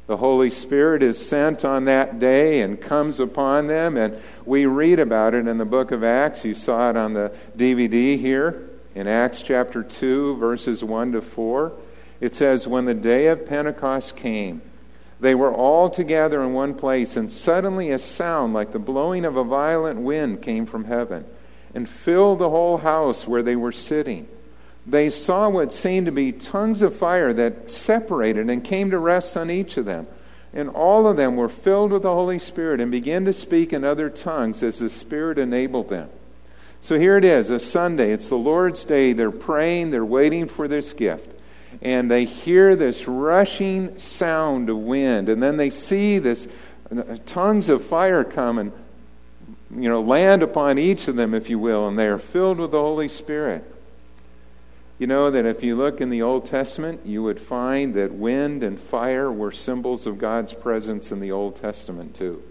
The 0.09 0.19
Holy 0.19 0.51
Spirit 0.51 1.03
is 1.03 1.27
sent 1.27 1.65
on 1.65 1.87
that 1.87 2.21
day 2.21 2.61
and 2.61 2.79
comes 2.79 3.19
upon 3.19 3.67
them, 3.67 3.97
and 3.97 4.21
we 4.45 4.67
read 4.67 4.99
about 4.99 5.33
it 5.33 5.47
in 5.47 5.57
the 5.57 5.65
book 5.65 5.91
of 5.91 6.05
Acts. 6.05 6.45
You 6.45 6.55
saw 6.55 6.91
it 6.91 6.99
on 6.99 7.15
the 7.15 7.33
DVD 7.57 8.19
here 8.19 8.69
in 8.95 9.07
Acts 9.07 9.41
chapter 9.41 9.83
2, 9.83 10.37
verses 10.37 10.85
1 10.85 11.13
to 11.13 11.23
4. 11.23 11.73
It 12.23 12.37
says, 12.37 12.69
When 12.69 12.85
the 12.85 12.95
day 12.95 13.27
of 13.27 13.47
Pentecost 13.47 14.17
came, 14.17 14.63
they 15.19 15.35
were 15.35 15.53
all 15.53 15.91
together 15.91 16.41
in 16.41 16.53
one 16.53 16.73
place, 16.73 17.17
and 17.17 17.33
suddenly 17.33 17.91
a 17.91 17.99
sound 17.99 18.55
like 18.55 18.71
the 18.71 18.79
blowing 18.79 19.25
of 19.25 19.37
a 19.37 19.43
violent 19.43 19.99
wind 19.99 20.41
came 20.41 20.65
from 20.65 20.85
heaven 20.85 21.25
and 21.75 21.89
filled 21.89 22.39
the 22.39 22.51
whole 22.51 22.79
house 22.79 23.27
where 23.27 23.43
they 23.43 23.57
were 23.57 23.73
sitting. 23.73 24.29
They 24.87 25.11
saw 25.11 25.49
what 25.49 25.73
seemed 25.73 26.07
to 26.07 26.13
be 26.13 26.31
tongues 26.31 26.81
of 26.83 26.95
fire 26.95 27.33
that 27.33 27.73
separated 27.73 28.49
and 28.49 28.63
came 28.63 28.93
to 28.93 28.99
rest 28.99 29.37
on 29.37 29.51
each 29.51 29.77
of 29.77 29.85
them. 29.85 30.07
And 30.55 30.69
all 30.69 31.09
of 31.09 31.17
them 31.17 31.35
were 31.35 31.49
filled 31.49 31.91
with 31.91 32.03
the 32.03 32.15
Holy 32.15 32.39
Spirit 32.39 32.81
and 32.81 32.91
began 32.91 33.25
to 33.25 33.33
speak 33.33 33.73
in 33.73 33.83
other 33.83 34.09
tongues 34.09 34.63
as 34.63 34.79
the 34.79 34.91
Spirit 34.91 35.39
enabled 35.39 35.89
them. 35.89 36.09
So 36.81 36.99
here 37.01 37.17
it 37.17 37.25
is, 37.25 37.51
a 37.51 37.59
Sunday. 37.59 38.13
It's 38.13 38.29
the 38.29 38.37
Lord's 38.37 38.85
Day. 38.85 39.13
They're 39.13 39.33
praying, 39.33 39.91
they're 39.91 40.05
waiting 40.05 40.47
for 40.47 40.69
this 40.69 40.93
gift. 40.93 41.32
And 41.81 42.11
they 42.11 42.25
hear 42.25 42.77
this 42.77 43.09
rushing 43.09 43.99
sound 43.99 44.69
of 44.69 44.79
wind. 44.79 45.29
And 45.29 45.43
then 45.43 45.57
they 45.57 45.71
see 45.71 46.19
this 46.19 46.47
uh, 46.95 47.17
tongues 47.25 47.69
of 47.69 47.85
fire 47.85 48.25
come 48.25 48.59
and 48.59 48.73
you 49.75 49.89
know, 49.89 50.03
land 50.03 50.43
upon 50.43 50.79
each 50.79 51.09
of 51.09 51.17
them, 51.17 51.33
if 51.33 51.49
you 51.49 51.59
will, 51.59 51.89
and 51.89 51.99
they 51.99 52.07
are 52.07 52.19
filled 52.19 52.59
with 52.59 52.73
the 52.73 52.81
Holy 52.81 53.09
Spirit. 53.09 53.65
You 54.99 55.07
know 55.07 55.31
that 55.31 55.47
if 55.47 55.63
you 55.63 55.75
look 55.75 56.01
in 56.01 56.11
the 56.11 56.23
Old 56.23 56.45
Testament, 56.45 57.01
you 57.05 57.23
would 57.23 57.41
find 57.41 57.95
that 57.95 58.13
wind 58.13 58.63
and 58.63 58.79
fire 58.79 59.33
were 59.33 59.51
symbols 59.51 60.07
of 60.07 60.19
God's 60.19 60.53
presence 60.53 61.11
in 61.11 61.21
the 61.21 61.33
Old 61.33 61.57
Testament, 61.57 62.15
too. 62.15 62.43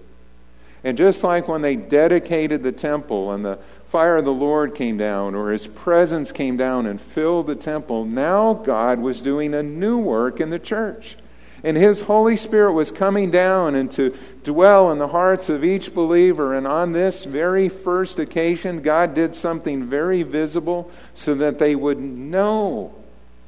And 0.84 0.98
just 0.98 1.24
like 1.24 1.48
when 1.48 1.62
they 1.62 1.76
dedicated 1.76 2.64
the 2.64 2.72
temple 2.72 3.32
and 3.32 3.46
the 3.46 3.60
fire 3.92 4.16
of 4.16 4.26
the 4.26 4.32
Lord 4.32 4.74
came 4.74 4.96
down, 4.96 5.36
or 5.36 5.50
his 5.50 5.68
presence 5.68 6.32
came 6.32 6.56
down 6.56 6.86
and 6.86 7.00
filled 7.00 7.48
the 7.48 7.56
temple, 7.56 8.06
now 8.06 8.54
God 8.54 9.00
was 9.00 9.22
doing 9.22 9.54
a 9.54 9.62
new 9.62 9.98
work 9.98 10.40
in 10.40 10.50
the 10.50 10.60
church. 10.60 11.18
And 11.64 11.78
His 11.78 12.02
Holy 12.02 12.38
Spirit 12.38 12.74
was 12.74 12.90
coming 12.90 13.30
down 13.30 13.76
and 13.76 13.92
to 13.92 14.16
dwell 14.44 14.92
in 14.92 14.98
the 14.98 15.10
hearts 15.10 15.48
of 15.48 15.64
each 15.64 15.94
believer. 15.94 16.56
And 16.56 16.66
on 16.66 16.92
this 16.92 17.24
very 17.24 17.70
first 17.70 18.18
occasion, 18.18 18.82
God 18.82 19.14
did 19.14 19.36
something 19.36 19.86
very 19.86 20.24
visible 20.24 20.90
so 21.14 21.36
that 21.36 21.60
they 21.60 21.76
would 21.76 22.00
know 22.00 22.96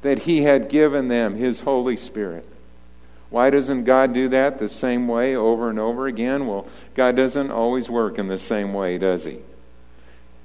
that 0.02 0.20
He 0.20 0.42
had 0.42 0.68
given 0.68 1.08
them 1.08 1.34
His 1.34 1.62
Holy 1.62 1.96
Spirit. 1.96 2.46
Why 3.30 3.50
doesn't 3.50 3.82
God 3.82 4.12
do 4.12 4.28
that 4.28 4.60
the 4.60 4.68
same 4.68 5.08
way 5.08 5.34
over 5.34 5.70
and 5.70 5.80
over 5.80 6.06
again? 6.06 6.46
Well, 6.46 6.68
God 6.94 7.16
doesn't 7.16 7.50
always 7.50 7.90
work 7.90 8.16
in 8.16 8.28
the 8.28 8.38
same 8.38 8.72
way, 8.72 8.96
does 8.96 9.24
He? 9.24 9.38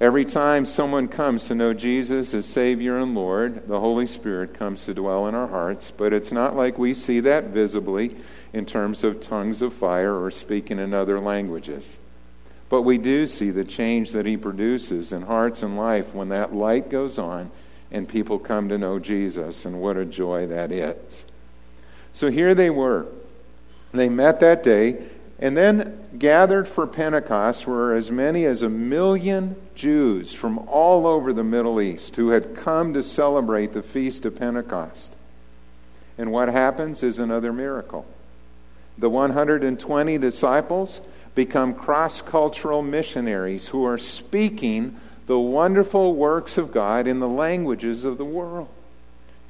Every 0.02 0.24
time 0.24 0.66
someone 0.66 1.10
comes 1.10 1.48
to 1.48 1.56
know 1.56 1.74
Jesus 1.74 2.34
as 2.34 2.46
Savior 2.46 2.98
and 2.98 3.14
Lord, 3.14 3.68
the 3.68 3.82
Holy 3.82 4.08
Spirit 4.08 4.54
comes 4.54 4.86
to 4.86 4.94
dwell 4.94 5.28
in 5.28 5.36
our 5.36 5.48
hearts. 5.48 5.92
But 5.96 6.14
it's 6.14 6.32
not 6.32 6.56
like 6.56 6.78
we 6.78 6.94
see 6.94 7.20
that 7.20 7.48
visibly 7.48 8.16
in 8.54 8.66
terms 8.66 9.04
of 9.04 9.20
tongues 9.20 9.62
of 9.62 9.74
fire 9.74 10.16
or 10.16 10.32
speaking 10.32 10.80
in 10.80 10.94
other 10.94 11.20
languages. 11.20 11.98
But 12.70 12.84
we 12.84 12.98
do 12.98 13.28
see 13.28 13.52
the 13.52 13.66
change 13.66 14.14
that 14.14 14.26
He 14.26 14.38
produces 14.38 15.12
in 15.12 15.24
hearts 15.24 15.64
and 15.64 15.76
life 15.76 16.14
when 16.14 16.30
that 16.30 16.54
light 16.54 16.90
goes 16.90 17.18
on 17.18 17.52
and 17.92 18.08
people 18.08 18.40
come 18.40 18.70
to 18.70 18.78
know 18.78 19.00
Jesus, 19.00 19.66
and 19.66 19.82
what 19.82 19.98
a 19.98 20.06
joy 20.06 20.48
that 20.48 20.72
is. 20.72 21.26
So 22.14 22.30
here 22.30 22.54
they 22.54 22.70
were. 22.70 23.08
They 23.92 24.10
met 24.10 24.40
that 24.42 24.64
day, 24.64 25.04
and 25.42 25.56
then 25.56 25.98
gathered 26.18 26.68
for 26.68 26.86
Pentecost 26.86 27.66
were 27.66 27.94
as 27.94 28.12
many 28.12 28.46
as 28.46 28.62
a 28.62 28.70
million 28.70 29.56
Jews 29.74 30.34
from 30.34 30.58
all 30.68 31.08
over 31.08 31.32
the 31.32 31.44
Middle 31.44 31.80
East 31.80 32.18
who 32.18 32.30
had 32.30 32.56
come 32.56 32.94
to 32.94 33.04
celebrate 33.04 33.72
the 33.72 33.82
feast 33.82 34.26
of 34.26 34.38
Pentecost. 34.38 35.14
And 36.18 36.32
what 36.32 36.50
happens 36.50 37.04
is 37.04 37.20
another 37.20 37.54
miracle. 37.54 38.06
The 38.98 39.10
120 39.10 40.18
disciples 40.18 41.00
become 41.36 41.74
cross 41.74 42.22
cultural 42.22 42.82
missionaries 42.82 43.70
who 43.70 43.86
are 43.86 43.98
speaking 43.98 45.00
the 45.28 45.40
wonderful 45.40 46.16
works 46.16 46.58
of 46.58 46.74
God 46.74 47.08
in 47.08 47.20
the 47.20 47.30
languages 47.30 48.04
of 48.04 48.18
the 48.18 48.26
world. 48.26 48.68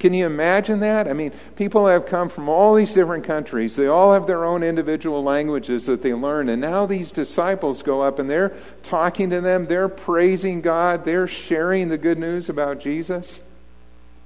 Can 0.00 0.14
you 0.14 0.24
imagine 0.24 0.80
that? 0.80 1.06
I 1.06 1.12
mean, 1.12 1.30
people 1.56 1.86
have 1.86 2.06
come 2.06 2.30
from 2.30 2.48
all 2.48 2.74
these 2.74 2.94
different 2.94 3.22
countries. 3.22 3.76
They 3.76 3.86
all 3.86 4.14
have 4.14 4.26
their 4.26 4.46
own 4.46 4.62
individual 4.62 5.22
languages 5.22 5.84
that 5.86 6.00
they 6.00 6.14
learn. 6.14 6.48
And 6.48 6.60
now 6.60 6.86
these 6.86 7.12
disciples 7.12 7.82
go 7.82 8.00
up 8.00 8.18
and 8.18 8.28
they're 8.28 8.54
talking 8.82 9.28
to 9.28 9.42
them. 9.42 9.66
They're 9.66 9.90
praising 9.90 10.62
God. 10.62 11.04
They're 11.04 11.28
sharing 11.28 11.90
the 11.90 11.98
good 11.98 12.18
news 12.18 12.48
about 12.48 12.80
Jesus. 12.80 13.42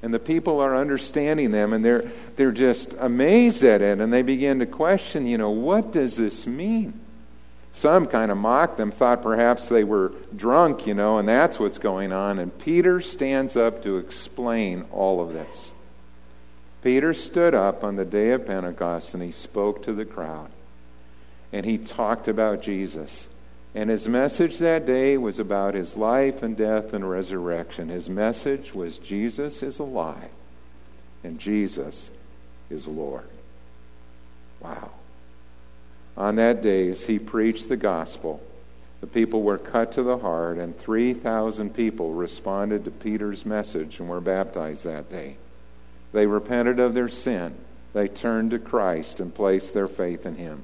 And 0.00 0.14
the 0.14 0.20
people 0.20 0.60
are 0.60 0.76
understanding 0.76 1.50
them 1.50 1.72
and 1.72 1.84
they're, 1.84 2.08
they're 2.36 2.52
just 2.52 2.94
amazed 3.00 3.64
at 3.64 3.82
it. 3.82 3.98
And 3.98 4.12
they 4.12 4.22
begin 4.22 4.60
to 4.60 4.66
question, 4.66 5.26
you 5.26 5.38
know, 5.38 5.50
what 5.50 5.92
does 5.92 6.16
this 6.16 6.46
mean? 6.46 7.00
Some 7.74 8.06
kind 8.06 8.30
of 8.30 8.38
mocked 8.38 8.76
them, 8.78 8.92
thought 8.92 9.20
perhaps 9.20 9.68
they 9.68 9.82
were 9.82 10.12
drunk, 10.34 10.86
you 10.86 10.94
know, 10.94 11.18
and 11.18 11.28
that's 11.28 11.58
what's 11.58 11.76
going 11.76 12.12
on. 12.12 12.38
And 12.38 12.56
Peter 12.56 13.00
stands 13.00 13.56
up 13.56 13.82
to 13.82 13.98
explain 13.98 14.86
all 14.92 15.20
of 15.20 15.32
this. 15.32 15.72
Peter 16.82 17.12
stood 17.12 17.52
up 17.52 17.82
on 17.82 17.96
the 17.96 18.04
day 18.04 18.30
of 18.30 18.46
Pentecost 18.46 19.12
and 19.12 19.22
he 19.24 19.32
spoke 19.32 19.82
to 19.82 19.92
the 19.92 20.04
crowd. 20.04 20.50
And 21.52 21.66
he 21.66 21.76
talked 21.76 22.28
about 22.28 22.62
Jesus. 22.62 23.26
And 23.74 23.90
his 23.90 24.06
message 24.06 24.58
that 24.58 24.86
day 24.86 25.16
was 25.16 25.40
about 25.40 25.74
his 25.74 25.96
life 25.96 26.44
and 26.44 26.56
death 26.56 26.94
and 26.94 27.10
resurrection. 27.10 27.88
His 27.88 28.08
message 28.08 28.72
was 28.72 28.98
Jesus 28.98 29.64
is 29.64 29.80
alive 29.80 30.30
and 31.24 31.40
Jesus 31.40 32.12
is 32.70 32.86
Lord. 32.86 33.28
Wow. 34.60 34.92
On 36.16 36.36
that 36.36 36.62
day, 36.62 36.88
as 36.88 37.06
he 37.06 37.18
preached 37.18 37.68
the 37.68 37.76
gospel, 37.76 38.40
the 39.00 39.06
people 39.06 39.42
were 39.42 39.58
cut 39.58 39.92
to 39.92 40.02
the 40.02 40.18
heart, 40.18 40.58
and 40.58 40.78
3,000 40.78 41.74
people 41.74 42.14
responded 42.14 42.84
to 42.84 42.90
Peter's 42.90 43.44
message 43.44 43.98
and 43.98 44.08
were 44.08 44.20
baptized 44.20 44.84
that 44.84 45.10
day. 45.10 45.36
They 46.12 46.26
repented 46.26 46.78
of 46.78 46.94
their 46.94 47.08
sin. 47.08 47.54
They 47.92 48.08
turned 48.08 48.52
to 48.52 48.58
Christ 48.58 49.20
and 49.20 49.34
placed 49.34 49.74
their 49.74 49.88
faith 49.88 50.24
in 50.24 50.36
him. 50.36 50.62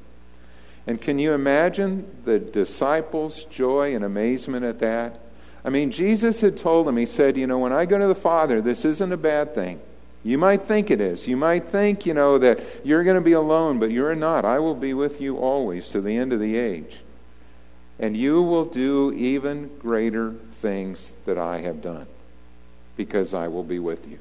And 0.86 1.00
can 1.00 1.18
you 1.18 1.32
imagine 1.32 2.06
the 2.24 2.38
disciples' 2.38 3.44
joy 3.44 3.94
and 3.94 4.04
amazement 4.04 4.64
at 4.64 4.78
that? 4.78 5.20
I 5.64 5.68
mean, 5.68 5.90
Jesus 5.90 6.40
had 6.40 6.56
told 6.56 6.86
them, 6.86 6.96
He 6.96 7.06
said, 7.06 7.36
You 7.36 7.46
know, 7.46 7.58
when 7.58 7.72
I 7.72 7.84
go 7.84 7.98
to 7.98 8.06
the 8.06 8.14
Father, 8.14 8.60
this 8.60 8.84
isn't 8.84 9.12
a 9.12 9.16
bad 9.16 9.54
thing. 9.54 9.80
You 10.22 10.36
might 10.36 10.62
think 10.62 10.90
it 10.90 11.00
is. 11.00 11.26
You 11.26 11.36
might 11.36 11.68
think, 11.68 12.04
you 12.04 12.12
know, 12.12 12.36
that 12.38 12.60
you're 12.84 13.04
going 13.04 13.16
to 13.16 13.22
be 13.22 13.32
alone, 13.32 13.78
but 13.78 13.90
you're 13.90 14.14
not. 14.14 14.44
I 14.44 14.58
will 14.58 14.74
be 14.74 14.92
with 14.92 15.20
you 15.20 15.38
always 15.38 15.88
to 15.90 16.00
the 16.00 16.16
end 16.16 16.32
of 16.32 16.40
the 16.40 16.56
age. 16.56 17.00
And 17.98 18.16
you 18.16 18.42
will 18.42 18.64
do 18.64 19.12
even 19.12 19.70
greater 19.78 20.32
things 20.54 21.10
that 21.24 21.38
I 21.38 21.60
have 21.60 21.80
done 21.80 22.06
because 22.96 23.32
I 23.32 23.48
will 23.48 23.64
be 23.64 23.78
with 23.78 24.06
you. 24.08 24.18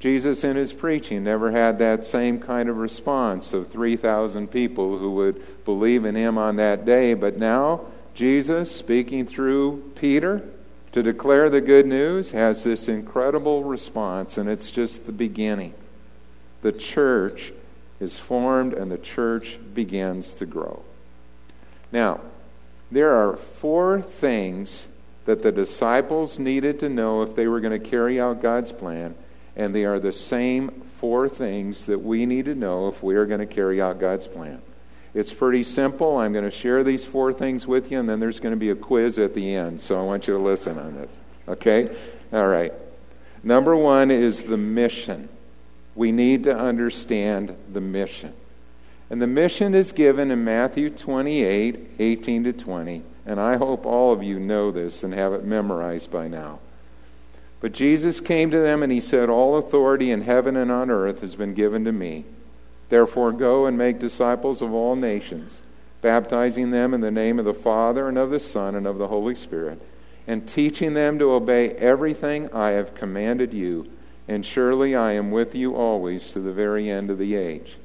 Jesus, 0.00 0.44
in 0.44 0.56
his 0.56 0.72
preaching, 0.72 1.24
never 1.24 1.50
had 1.50 1.78
that 1.80 2.06
same 2.06 2.38
kind 2.38 2.68
of 2.68 2.76
response 2.76 3.52
of 3.52 3.68
3,000 3.68 4.48
people 4.48 4.96
who 4.96 5.12
would 5.12 5.64
believe 5.64 6.04
in 6.04 6.14
him 6.14 6.38
on 6.38 6.56
that 6.56 6.84
day, 6.84 7.14
but 7.14 7.36
now 7.36 7.80
Jesus, 8.14 8.74
speaking 8.74 9.26
through 9.26 9.92
Peter 9.96 10.42
to 10.92 11.02
declare 11.02 11.50
the 11.50 11.60
good 11.60 11.86
news, 11.86 12.30
has 12.30 12.64
this 12.64 12.88
incredible 12.88 13.64
response, 13.64 14.38
and 14.38 14.48
it's 14.48 14.70
just 14.70 15.06
the 15.06 15.12
beginning. 15.12 15.74
The 16.62 16.72
church 16.72 17.52
is 18.00 18.18
formed 18.18 18.72
and 18.72 18.90
the 18.90 18.98
church 18.98 19.58
begins 19.74 20.34
to 20.34 20.46
grow. 20.46 20.82
Now, 21.92 22.20
there 22.90 23.14
are 23.14 23.36
four 23.36 24.00
things 24.00 24.86
that 25.24 25.42
the 25.42 25.52
disciples 25.52 26.38
needed 26.38 26.80
to 26.80 26.88
know 26.88 27.22
if 27.22 27.36
they 27.36 27.46
were 27.46 27.60
going 27.60 27.78
to 27.78 27.88
carry 27.88 28.18
out 28.18 28.40
God's 28.40 28.72
plan, 28.72 29.14
and 29.56 29.74
they 29.74 29.84
are 29.84 29.98
the 29.98 30.12
same 30.12 30.70
four 30.98 31.28
things 31.28 31.84
that 31.84 31.98
we 31.98 32.24
need 32.24 32.46
to 32.46 32.54
know 32.54 32.88
if 32.88 33.02
we 33.02 33.14
are 33.14 33.26
going 33.26 33.40
to 33.40 33.46
carry 33.46 33.80
out 33.80 33.98
God's 33.98 34.26
plan. 34.26 34.62
It's 35.14 35.32
pretty 35.32 35.64
simple. 35.64 36.18
I'm 36.18 36.32
going 36.32 36.44
to 36.44 36.50
share 36.50 36.84
these 36.84 37.04
four 37.04 37.32
things 37.32 37.66
with 37.66 37.90
you, 37.90 37.98
and 37.98 38.08
then 38.08 38.20
there's 38.20 38.40
going 38.40 38.52
to 38.52 38.58
be 38.58 38.70
a 38.70 38.74
quiz 38.74 39.18
at 39.18 39.34
the 39.34 39.54
end, 39.54 39.80
so 39.80 39.98
I 39.98 40.02
want 40.02 40.28
you 40.28 40.34
to 40.34 40.40
listen 40.40 40.78
on 40.78 40.94
this. 40.94 41.10
Okay? 41.48 41.96
All 42.32 42.46
right. 42.46 42.72
Number 43.42 43.74
one 43.74 44.10
is 44.10 44.44
the 44.44 44.56
mission. 44.56 45.28
We 45.94 46.12
need 46.12 46.44
to 46.44 46.56
understand 46.56 47.56
the 47.72 47.80
mission. 47.80 48.34
And 49.10 49.22
the 49.22 49.26
mission 49.26 49.74
is 49.74 49.92
given 49.92 50.30
in 50.30 50.44
Matthew 50.44 50.90
28 50.90 51.92
18 51.98 52.44
to 52.44 52.52
20. 52.52 53.02
And 53.24 53.40
I 53.40 53.56
hope 53.56 53.86
all 53.86 54.12
of 54.12 54.22
you 54.22 54.38
know 54.38 54.70
this 54.70 55.02
and 55.02 55.14
have 55.14 55.32
it 55.32 55.44
memorized 55.44 56.10
by 56.10 56.28
now. 56.28 56.60
But 57.60 57.72
Jesus 57.72 58.20
came 58.20 58.50
to 58.50 58.58
them 58.58 58.82
and 58.82 58.92
he 58.92 59.00
said, 59.00 59.28
All 59.28 59.56
authority 59.56 60.10
in 60.10 60.22
heaven 60.22 60.56
and 60.56 60.70
on 60.70 60.90
earth 60.90 61.20
has 61.20 61.34
been 61.34 61.54
given 61.54 61.84
to 61.84 61.92
me. 61.92 62.24
Therefore, 62.88 63.32
go 63.32 63.66
and 63.66 63.76
make 63.76 63.98
disciples 63.98 64.62
of 64.62 64.72
all 64.72 64.96
nations, 64.96 65.60
baptizing 66.00 66.70
them 66.70 66.94
in 66.94 67.00
the 67.00 67.10
name 67.10 67.38
of 67.38 67.44
the 67.44 67.54
Father 67.54 68.08
and 68.08 68.16
of 68.16 68.30
the 68.30 68.40
Son 68.40 68.74
and 68.74 68.86
of 68.86 68.98
the 68.98 69.08
Holy 69.08 69.34
Spirit, 69.34 69.80
and 70.26 70.48
teaching 70.48 70.94
them 70.94 71.18
to 71.18 71.32
obey 71.32 71.70
everything 71.72 72.52
I 72.52 72.70
have 72.70 72.94
commanded 72.94 73.52
you. 73.52 73.90
And 74.26 74.44
surely 74.44 74.94
I 74.94 75.12
am 75.12 75.30
with 75.30 75.54
you 75.54 75.74
always 75.74 76.32
to 76.32 76.40
the 76.40 76.52
very 76.52 76.90
end 76.90 77.10
of 77.10 77.18
the 77.18 77.34
age. 77.34 77.76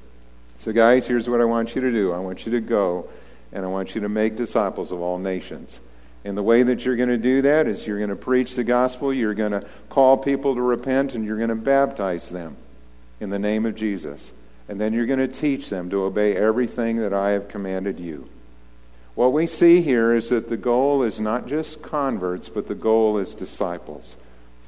So, 0.58 0.72
guys, 0.72 1.08
here's 1.08 1.30
what 1.30 1.42
I 1.42 1.46
want 1.46 1.76
you 1.76 1.82
to 1.82 1.92
do 1.92 2.12
I 2.14 2.20
want 2.20 2.46
you 2.46 2.52
to 2.54 2.62
go 2.62 3.10
and 3.54 3.64
I 3.64 3.68
want 3.68 3.96
you 3.96 4.02
to 4.02 4.10
make 4.10 4.36
disciples 4.36 4.92
of 4.92 5.00
all 5.00 5.20
nations. 5.20 5.80
And 6.26 6.38
the 6.38 6.44
way 6.44 6.64
that 6.64 6.86
you're 6.86 6.96
going 6.96 7.10
to 7.10 7.18
do 7.18 7.42
that 7.44 7.68
is 7.68 7.86
you're 7.86 7.98
going 7.98 8.10
to 8.10 8.16
preach 8.16 8.56
the 8.56 8.64
gospel, 8.64 9.14
you're 9.14 9.34
going 9.34 9.52
to 9.52 9.66
call 9.90 10.18
people 10.18 10.56
to 10.56 10.62
repent, 10.62 11.14
and 11.14 11.26
you're 11.26 11.38
going 11.38 11.50
to 11.50 11.56
baptize 11.56 12.30
them 12.30 12.56
in 13.20 13.30
the 13.30 13.40
name 13.40 13.66
of 13.66 13.76
Jesus. 13.76 14.32
And 14.74 14.82
then 14.82 14.92
you're 14.92 15.06
going 15.06 15.20
to 15.20 15.28
teach 15.28 15.70
them 15.70 15.92
to 15.92 16.02
obey 16.02 16.36
everything 16.36 16.98
that 16.98 17.14
I 17.14 17.34
have 17.34 17.48
commanded 17.48 18.00
you. 18.00 18.28
What 19.14 19.32
we 19.32 19.46
see 19.46 19.82
here 19.84 20.16
is 20.16 20.30
that 20.30 20.50
the 20.50 20.58
goal 20.58 21.04
is 21.04 21.22
not 21.22 21.46
just 21.46 21.84
converts, 21.84 22.50
but 22.50 22.68
the 22.68 22.74
goal 22.74 23.20
is 23.20 23.36
disciples, 23.36 24.16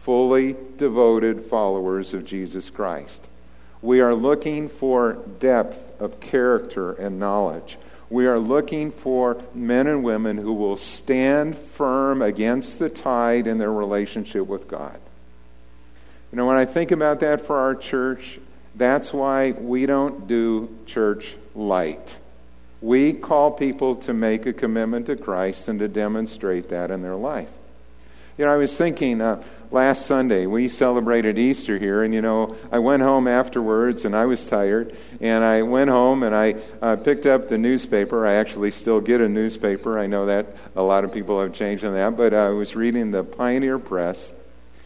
fully 0.01 0.55
devoted 0.77 1.45
followers 1.45 2.13
of 2.13 2.23
Jesus 2.23 2.69
Christ. 2.69 3.27
We 3.81 3.99
are 3.99 4.13
looking 4.13 4.69
for 4.69 5.13
depth 5.39 5.99
of 5.99 6.19
character 6.19 6.91
and 6.91 7.19
knowledge. 7.19 7.79
We 8.11 8.27
are 8.27 8.37
looking 8.37 8.91
for 8.91 9.41
men 9.55 9.87
and 9.87 10.03
women 10.03 10.37
who 10.37 10.53
will 10.53 10.77
stand 10.77 11.57
firm 11.57 12.21
against 12.21 12.77
the 12.77 12.91
tide 12.91 13.47
in 13.47 13.57
their 13.57 13.73
relationship 13.73 14.45
with 14.45 14.67
God. 14.67 14.99
You 16.31 16.35
know, 16.35 16.45
when 16.45 16.57
I 16.57 16.65
think 16.65 16.91
about 16.91 17.21
that 17.21 17.41
for 17.41 17.57
our 17.57 17.73
church, 17.73 18.39
that's 18.75 19.13
why 19.13 19.51
we 19.51 19.85
don't 19.85 20.27
do 20.27 20.69
church 20.85 21.35
light. 21.53 22.17
We 22.81 23.13
call 23.13 23.51
people 23.51 23.95
to 23.97 24.13
make 24.13 24.45
a 24.45 24.53
commitment 24.53 25.07
to 25.07 25.15
Christ 25.15 25.67
and 25.67 25.79
to 25.79 25.87
demonstrate 25.87 26.69
that 26.69 26.91
in 26.91 27.01
their 27.01 27.15
life. 27.15 27.49
You 28.37 28.45
know, 28.45 28.51
I 28.51 28.57
was 28.57 28.75
thinking, 28.75 29.21
uh, 29.21 29.41
last 29.71 30.05
Sunday. 30.05 30.45
We 30.45 30.69
celebrated 30.69 31.37
Easter 31.37 31.77
here, 31.77 32.03
and 32.03 32.13
you 32.13 32.21
know, 32.21 32.55
I 32.71 32.79
went 32.79 33.03
home 33.03 33.27
afterwards 33.27 34.05
and 34.05 34.15
I 34.15 34.25
was 34.25 34.47
tired. 34.47 34.95
And 35.21 35.43
I 35.43 35.61
went 35.61 35.89
home 35.89 36.23
and 36.23 36.35
I 36.35 36.55
uh, 36.81 36.95
picked 36.95 37.25
up 37.25 37.49
the 37.49 37.57
newspaper. 37.57 38.25
I 38.25 38.35
actually 38.35 38.71
still 38.71 39.01
get 39.01 39.21
a 39.21 39.29
newspaper. 39.29 39.99
I 39.99 40.07
know 40.07 40.25
that 40.25 40.55
a 40.75 40.81
lot 40.81 41.03
of 41.03 41.13
people 41.13 41.41
have 41.41 41.53
changed 41.53 41.83
on 41.83 41.93
that, 41.93 42.17
but 42.17 42.33
I 42.33 42.49
was 42.49 42.75
reading 42.75 43.11
the 43.11 43.23
Pioneer 43.23 43.79
Press. 43.79 44.31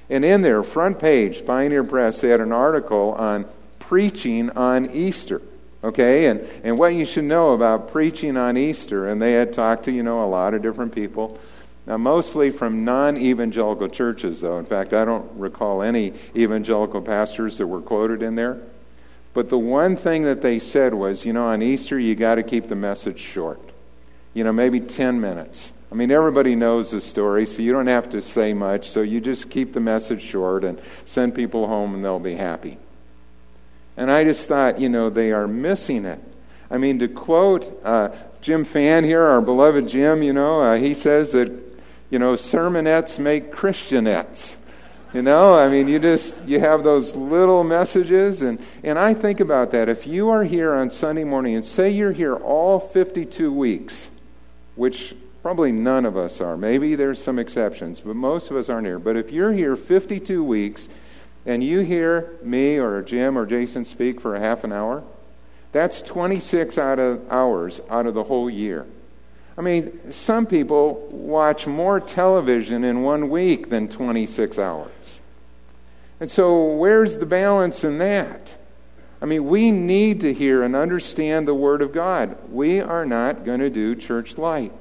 And 0.10 0.26
in 0.26 0.42
their 0.42 0.64
front 0.64 1.00
page, 1.00 1.46
Pioneer 1.46 1.84
Press, 1.84 2.22
they 2.22 2.30
had 2.30 2.42
an 2.42 2.52
article 2.52 3.14
on 3.14 3.46
preaching 3.90 4.52
on 4.52 4.92
Easter. 4.92 5.42
Okay, 5.84 6.28
and, 6.28 6.42
and 6.64 6.78
what 6.78 6.90
you 6.94 7.06
should 7.06 7.24
know 7.24 7.54
about 7.54 7.92
preaching 7.92 8.38
on 8.38 8.56
Easter. 8.56 9.08
And 9.08 9.20
they 9.20 9.34
had 9.34 9.52
talked 9.52 9.86
to, 9.86 9.92
you 9.92 10.04
know, 10.04 10.24
a 10.24 10.28
lot 10.28 10.54
of 10.54 10.62
different 10.62 10.94
people. 10.94 11.40
Now, 11.88 11.98
mostly 11.98 12.52
from 12.52 12.86
non 12.86 13.18
evangelical 13.18 13.90
churches, 13.90 14.42
though. 14.42 14.60
In 14.60 14.66
fact, 14.66 14.94
I 14.94 15.06
don't 15.06 15.28
recall 15.40 15.82
any 15.82 16.14
evangelical 16.36 17.02
pastors 17.02 17.58
that 17.58 17.66
were 17.66 17.82
quoted 17.82 18.22
in 18.22 18.36
there. 18.36 18.60
But 19.34 19.50
the 19.50 19.58
one 19.58 19.96
thing 19.96 20.22
that 20.24 20.44
they 20.44 20.60
said 20.60 20.94
was, 20.94 21.26
you 21.26 21.34
know, 21.34 21.48
on 21.48 21.64
Easter, 21.64 21.98
you 21.98 22.14
got 22.14 22.36
to 22.36 22.44
keep 22.44 22.68
the 22.68 22.76
message 22.76 23.20
short. 23.20 23.60
You 24.36 24.44
know, 24.44 24.54
maybe 24.54 24.80
10 24.80 25.20
minutes. 25.20 25.72
I 25.92 25.96
mean, 25.96 26.12
everybody 26.12 26.54
knows 26.54 26.92
the 26.92 27.02
story, 27.02 27.48
so 27.48 27.64
you 27.64 27.72
don't 27.72 27.88
have 27.88 28.12
to 28.12 28.22
say 28.22 28.54
much. 28.54 28.92
So 28.92 29.02
you 29.02 29.20
just 29.20 29.50
keep 29.50 29.74
the 29.74 29.80
message 29.80 30.22
short 30.22 30.64
and 30.64 30.80
send 31.06 31.34
people 31.34 31.66
home, 31.66 31.96
and 31.96 32.06
they'll 32.06 32.20
be 32.20 32.36
happy. 32.36 32.78
And 34.00 34.10
I 34.10 34.24
just 34.24 34.48
thought, 34.48 34.80
you 34.80 34.88
know, 34.88 35.10
they 35.10 35.34
are 35.34 35.46
missing 35.46 36.06
it. 36.06 36.22
I 36.72 36.78
mean, 36.78 37.00
to 37.00 37.10
quote 37.10 37.82
uh, 37.84 38.10
Jim 38.40 38.64
Fan 38.64 39.04
here, 39.04 39.24
our 39.24 39.42
beloved 39.42 39.90
Jim, 39.90 40.24
you 40.24 40.32
know, 40.32 40.62
uh, 40.62 40.78
he 40.78 40.94
says 40.94 41.34
that 41.34 41.52
you 42.10 42.18
know, 42.18 42.34
sermonettes 42.34 43.20
make 43.20 43.52
Christianettes. 43.52 44.56
You 45.14 45.22
know, 45.22 45.54
I 45.54 45.68
mean, 45.68 45.90
you 45.90 46.00
just 46.00 46.40
you 46.46 46.62
have 46.62 46.84
those 46.84 47.14
little 47.14 47.66
messages, 47.66 48.42
and 48.42 48.58
and 48.86 48.98
I 48.98 49.14
think 49.14 49.42
about 49.42 49.72
that. 49.72 49.90
If 49.90 50.08
you 50.08 50.30
are 50.30 50.46
here 50.46 50.74
on 50.74 50.92
Sunday 50.92 51.26
morning, 51.26 51.56
and 51.56 51.66
say 51.66 51.90
you're 51.90 52.14
here 52.14 52.36
all 52.36 52.80
52 52.80 53.52
weeks, 53.52 54.10
which 54.76 55.14
probably 55.42 55.74
none 55.74 56.06
of 56.06 56.16
us 56.16 56.40
are. 56.40 56.56
Maybe 56.56 56.96
there's 56.96 57.22
some 57.22 57.38
exceptions, 57.38 58.00
but 58.00 58.16
most 58.16 58.50
of 58.50 58.56
us 58.56 58.70
aren't 58.70 58.88
here. 58.88 59.00
But 59.00 59.18
if 59.18 59.30
you're 59.30 59.52
here 59.52 59.76
52 59.76 60.42
weeks, 60.42 60.88
and 61.46 61.64
you 61.64 61.80
hear 61.80 62.32
me 62.44 62.78
or 62.78 63.02
Jim 63.02 63.38
or 63.38 63.46
Jason 63.46 63.86
speak 63.86 64.20
for 64.20 64.36
a 64.36 64.40
half 64.40 64.64
an 64.64 64.72
hour, 64.72 65.04
that's 65.72 66.02
26 66.02 66.78
out 66.78 67.00
of 67.00 67.32
hours 67.32 67.82
out 67.90 68.06
of 68.06 68.14
the 68.14 68.24
whole 68.24 68.50
year. 68.50 68.86
I 69.58 69.62
mean, 69.62 70.12
some 70.12 70.46
people 70.46 71.08
watch 71.12 71.68
more 71.68 72.00
television 72.00 72.84
in 72.84 73.02
one 73.02 73.30
week 73.30 73.70
than 73.70 73.90
26 73.90 74.58
hours. 74.58 75.20
And 76.20 76.32
so, 76.32 76.76
where's 76.76 77.18
the 77.18 77.26
balance 77.26 77.84
in 77.84 77.98
that? 77.98 78.56
I 79.22 79.26
mean, 79.26 79.48
we 79.48 79.72
need 79.72 80.22
to 80.22 80.34
hear 80.34 80.64
and 80.64 80.76
understand 80.76 81.48
the 81.48 81.54
Word 81.54 81.82
of 81.82 81.92
God. 81.92 82.38
We 82.50 82.80
are 82.80 83.06
not 83.06 83.44
going 83.44 83.60
to 83.60 83.70
do 83.70 83.96
church 83.96 84.38
light. 84.38 84.72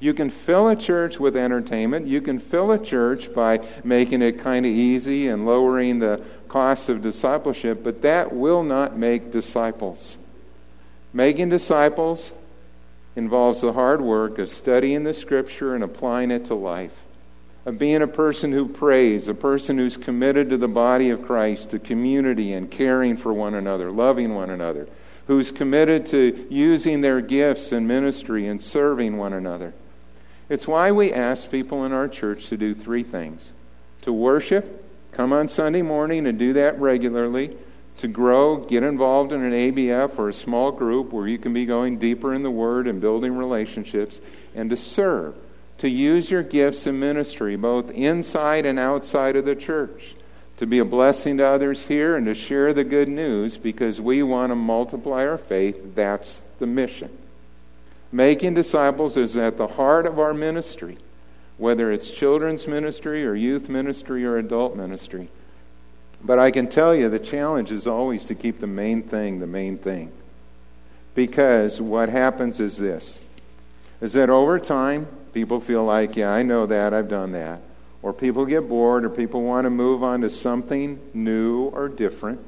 You 0.00 0.14
can 0.14 0.30
fill 0.30 0.68
a 0.68 0.76
church 0.76 1.20
with 1.20 1.36
entertainment. 1.36 2.06
You 2.06 2.22
can 2.22 2.38
fill 2.38 2.72
a 2.72 2.82
church 2.82 3.32
by 3.34 3.60
making 3.84 4.22
it 4.22 4.40
kind 4.40 4.64
of 4.64 4.72
easy 4.72 5.28
and 5.28 5.44
lowering 5.44 5.98
the 5.98 6.22
cost 6.48 6.88
of 6.88 7.02
discipleship, 7.02 7.84
but 7.84 8.00
that 8.00 8.34
will 8.34 8.62
not 8.62 8.96
make 8.96 9.30
disciples. 9.30 10.16
Making 11.12 11.50
disciples 11.50 12.32
involves 13.14 13.60
the 13.60 13.74
hard 13.74 14.00
work 14.00 14.38
of 14.38 14.48
studying 14.48 15.04
the 15.04 15.12
Scripture 15.12 15.74
and 15.74 15.84
applying 15.84 16.30
it 16.30 16.46
to 16.46 16.54
life, 16.54 17.04
of 17.66 17.78
being 17.78 18.00
a 18.00 18.08
person 18.08 18.52
who 18.52 18.66
prays, 18.66 19.28
a 19.28 19.34
person 19.34 19.76
who's 19.76 19.98
committed 19.98 20.48
to 20.48 20.56
the 20.56 20.68
body 20.68 21.10
of 21.10 21.26
Christ, 21.26 21.70
to 21.70 21.78
community 21.78 22.54
and 22.54 22.70
caring 22.70 23.18
for 23.18 23.34
one 23.34 23.54
another, 23.54 23.90
loving 23.90 24.34
one 24.34 24.48
another, 24.48 24.88
who's 25.26 25.52
committed 25.52 26.06
to 26.06 26.46
using 26.48 27.02
their 27.02 27.20
gifts 27.20 27.70
in 27.70 27.86
ministry 27.86 28.46
and 28.46 28.62
serving 28.62 29.18
one 29.18 29.34
another. 29.34 29.74
It's 30.50 30.66
why 30.66 30.90
we 30.90 31.12
ask 31.12 31.48
people 31.48 31.84
in 31.84 31.92
our 31.92 32.08
church 32.08 32.48
to 32.48 32.56
do 32.56 32.74
three 32.74 33.04
things 33.04 33.52
to 34.02 34.12
worship, 34.12 34.84
come 35.12 35.32
on 35.32 35.48
Sunday 35.48 35.82
morning 35.82 36.26
and 36.26 36.38
do 36.38 36.54
that 36.54 36.80
regularly 36.80 37.56
to 37.98 38.08
grow, 38.08 38.56
get 38.56 38.82
involved 38.82 39.30
in 39.30 39.42
an 39.42 39.52
ABF 39.52 40.18
or 40.18 40.30
a 40.30 40.34
small 40.34 40.72
group 40.72 41.12
where 41.12 41.28
you 41.28 41.38
can 41.38 41.52
be 41.52 41.66
going 41.66 41.98
deeper 41.98 42.32
in 42.32 42.42
the 42.42 42.50
Word 42.50 42.86
and 42.86 43.00
building 43.00 43.36
relationships, 43.36 44.20
and 44.54 44.70
to 44.70 44.76
serve, 44.76 45.34
to 45.78 45.88
use 45.88 46.30
your 46.30 46.42
gifts 46.42 46.86
in 46.86 46.98
ministry, 46.98 47.56
both 47.56 47.90
inside 47.90 48.64
and 48.64 48.78
outside 48.78 49.36
of 49.36 49.44
the 49.44 49.54
church, 49.54 50.14
to 50.56 50.66
be 50.66 50.78
a 50.78 50.84
blessing 50.84 51.36
to 51.36 51.46
others 51.46 51.86
here 51.88 52.16
and 52.16 52.24
to 52.24 52.34
share 52.34 52.72
the 52.72 52.84
good 52.84 53.08
news 53.08 53.58
because 53.58 54.00
we 54.00 54.22
want 54.22 54.50
to 54.50 54.56
multiply 54.56 55.26
our 55.26 55.38
faith. 55.38 55.94
That's 55.94 56.40
the 56.58 56.66
mission. 56.66 57.10
Making 58.12 58.54
disciples 58.54 59.16
is 59.16 59.36
at 59.36 59.56
the 59.56 59.68
heart 59.68 60.06
of 60.06 60.18
our 60.18 60.34
ministry, 60.34 60.98
whether 61.58 61.92
it's 61.92 62.10
children's 62.10 62.66
ministry 62.66 63.24
or 63.24 63.34
youth 63.34 63.68
ministry 63.68 64.24
or 64.24 64.36
adult 64.36 64.76
ministry. 64.76 65.28
But 66.22 66.38
I 66.38 66.50
can 66.50 66.68
tell 66.68 66.94
you 66.94 67.08
the 67.08 67.18
challenge 67.18 67.70
is 67.70 67.86
always 67.86 68.24
to 68.26 68.34
keep 68.34 68.60
the 68.60 68.66
main 68.66 69.02
thing 69.02 69.38
the 69.38 69.46
main 69.46 69.78
thing. 69.78 70.12
Because 71.14 71.80
what 71.80 72.08
happens 72.08 72.60
is 72.60 72.76
this 72.76 73.20
is 74.00 74.14
that 74.14 74.30
over 74.30 74.58
time, 74.58 75.06
people 75.34 75.60
feel 75.60 75.84
like, 75.84 76.16
yeah, 76.16 76.30
I 76.30 76.42
know 76.42 76.66
that, 76.66 76.94
I've 76.94 77.08
done 77.08 77.32
that. 77.32 77.60
Or 78.02 78.14
people 78.14 78.46
get 78.46 78.66
bored, 78.66 79.04
or 79.04 79.10
people 79.10 79.42
want 79.42 79.66
to 79.66 79.70
move 79.70 80.02
on 80.02 80.22
to 80.22 80.30
something 80.30 80.98
new 81.12 81.64
or 81.64 81.88
different. 81.88 82.40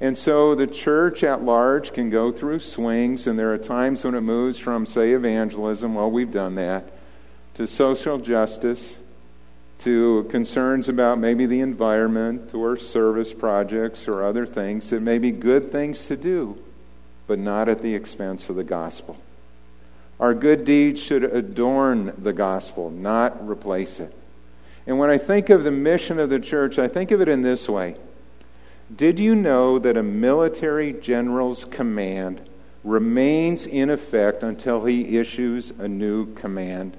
And 0.00 0.16
so 0.18 0.54
the 0.54 0.66
church 0.66 1.24
at 1.24 1.42
large 1.42 1.92
can 1.92 2.10
go 2.10 2.30
through 2.30 2.60
swings, 2.60 3.26
and 3.26 3.38
there 3.38 3.52
are 3.52 3.58
times 3.58 4.04
when 4.04 4.14
it 4.14 4.20
moves 4.20 4.58
from, 4.58 4.84
say, 4.84 5.12
evangelism, 5.12 5.94
well, 5.94 6.10
we've 6.10 6.30
done 6.30 6.54
that, 6.56 6.92
to 7.54 7.66
social 7.66 8.18
justice, 8.18 8.98
to 9.78 10.26
concerns 10.30 10.88
about 10.88 11.18
maybe 11.18 11.46
the 11.46 11.60
environment 11.60 12.54
or 12.54 12.76
service 12.76 13.32
projects 13.32 14.06
or 14.06 14.22
other 14.22 14.46
things 14.46 14.90
that 14.90 15.00
may 15.00 15.18
be 15.18 15.30
good 15.30 15.72
things 15.72 16.06
to 16.06 16.16
do, 16.16 16.58
but 17.26 17.38
not 17.38 17.68
at 17.68 17.80
the 17.80 17.94
expense 17.94 18.50
of 18.50 18.56
the 18.56 18.64
gospel. 18.64 19.16
Our 20.20 20.34
good 20.34 20.64
deeds 20.64 21.00
should 21.02 21.24
adorn 21.24 22.14
the 22.18 22.32
gospel, 22.32 22.90
not 22.90 23.46
replace 23.46 24.00
it. 24.00 24.14
And 24.86 24.98
when 24.98 25.10
I 25.10 25.18
think 25.18 25.50
of 25.50 25.64
the 25.64 25.70
mission 25.70 26.18
of 26.18 26.30
the 26.30 26.40
church, 26.40 26.78
I 26.78 26.88
think 26.88 27.10
of 27.10 27.20
it 27.20 27.28
in 27.28 27.42
this 27.42 27.68
way 27.68 27.96
Did 28.94 29.18
you 29.18 29.34
know 29.34 29.78
that 29.78 29.96
a 29.96 30.02
military 30.02 30.92
general's 30.92 31.64
command 31.64 32.40
remains 32.84 33.66
in 33.66 33.90
effect 33.90 34.42
until 34.42 34.84
he 34.84 35.18
issues 35.18 35.70
a 35.70 35.88
new 35.88 36.32
command? 36.34 36.96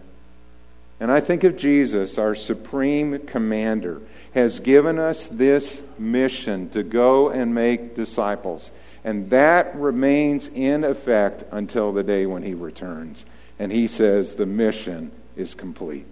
And 0.99 1.11
I 1.11 1.19
think 1.19 1.43
of 1.43 1.55
Jesus, 1.55 2.17
our 2.17 2.35
supreme 2.35 3.19
commander, 3.19 4.01
has 4.33 4.59
given 4.59 4.99
us 4.99 5.27
this 5.27 5.81
mission 5.97 6.69
to 6.71 6.83
go 6.83 7.29
and 7.29 7.55
make 7.55 7.95
disciples. 7.95 8.71
And 9.03 9.29
that 9.29 9.73
remains 9.75 10.47
in 10.47 10.83
effect 10.83 11.43
until 11.51 11.93
the 11.93 12.03
day 12.03 12.25
when 12.25 12.43
he 12.43 12.53
returns. 12.53 13.25
And 13.57 13.71
he 13.71 13.87
says 13.87 14.35
the 14.35 14.45
mission 14.45 15.11
is 15.35 15.55
complete. 15.55 16.05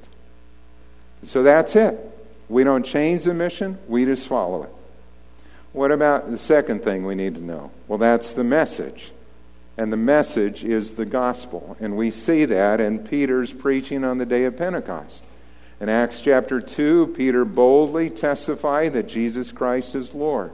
So 1.23 1.43
that's 1.43 1.75
it. 1.75 1.99
We 2.47 2.63
don't 2.63 2.85
change 2.85 3.23
the 3.23 3.33
mission, 3.33 3.77
we 3.88 4.05
just 4.05 4.27
follow 4.27 4.63
it. 4.63 4.74
What 5.75 5.91
about 5.91 6.31
the 6.31 6.38
second 6.38 6.85
thing 6.85 7.05
we 7.05 7.15
need 7.15 7.35
to 7.35 7.43
know? 7.43 7.69
Well, 7.89 7.97
that's 7.97 8.31
the 8.31 8.45
message. 8.45 9.11
And 9.77 9.91
the 9.91 9.97
message 9.97 10.63
is 10.63 10.93
the 10.93 11.05
gospel. 11.05 11.75
And 11.81 11.97
we 11.97 12.11
see 12.11 12.45
that 12.45 12.79
in 12.79 12.99
Peter's 12.99 13.51
preaching 13.51 14.05
on 14.05 14.17
the 14.17 14.25
day 14.25 14.45
of 14.45 14.55
Pentecost. 14.55 15.25
In 15.81 15.89
Acts 15.89 16.21
chapter 16.21 16.61
2, 16.61 17.07
Peter 17.07 17.43
boldly 17.43 18.09
testified 18.09 18.93
that 18.93 19.09
Jesus 19.09 19.51
Christ 19.51 19.95
is 19.95 20.13
Lord, 20.13 20.53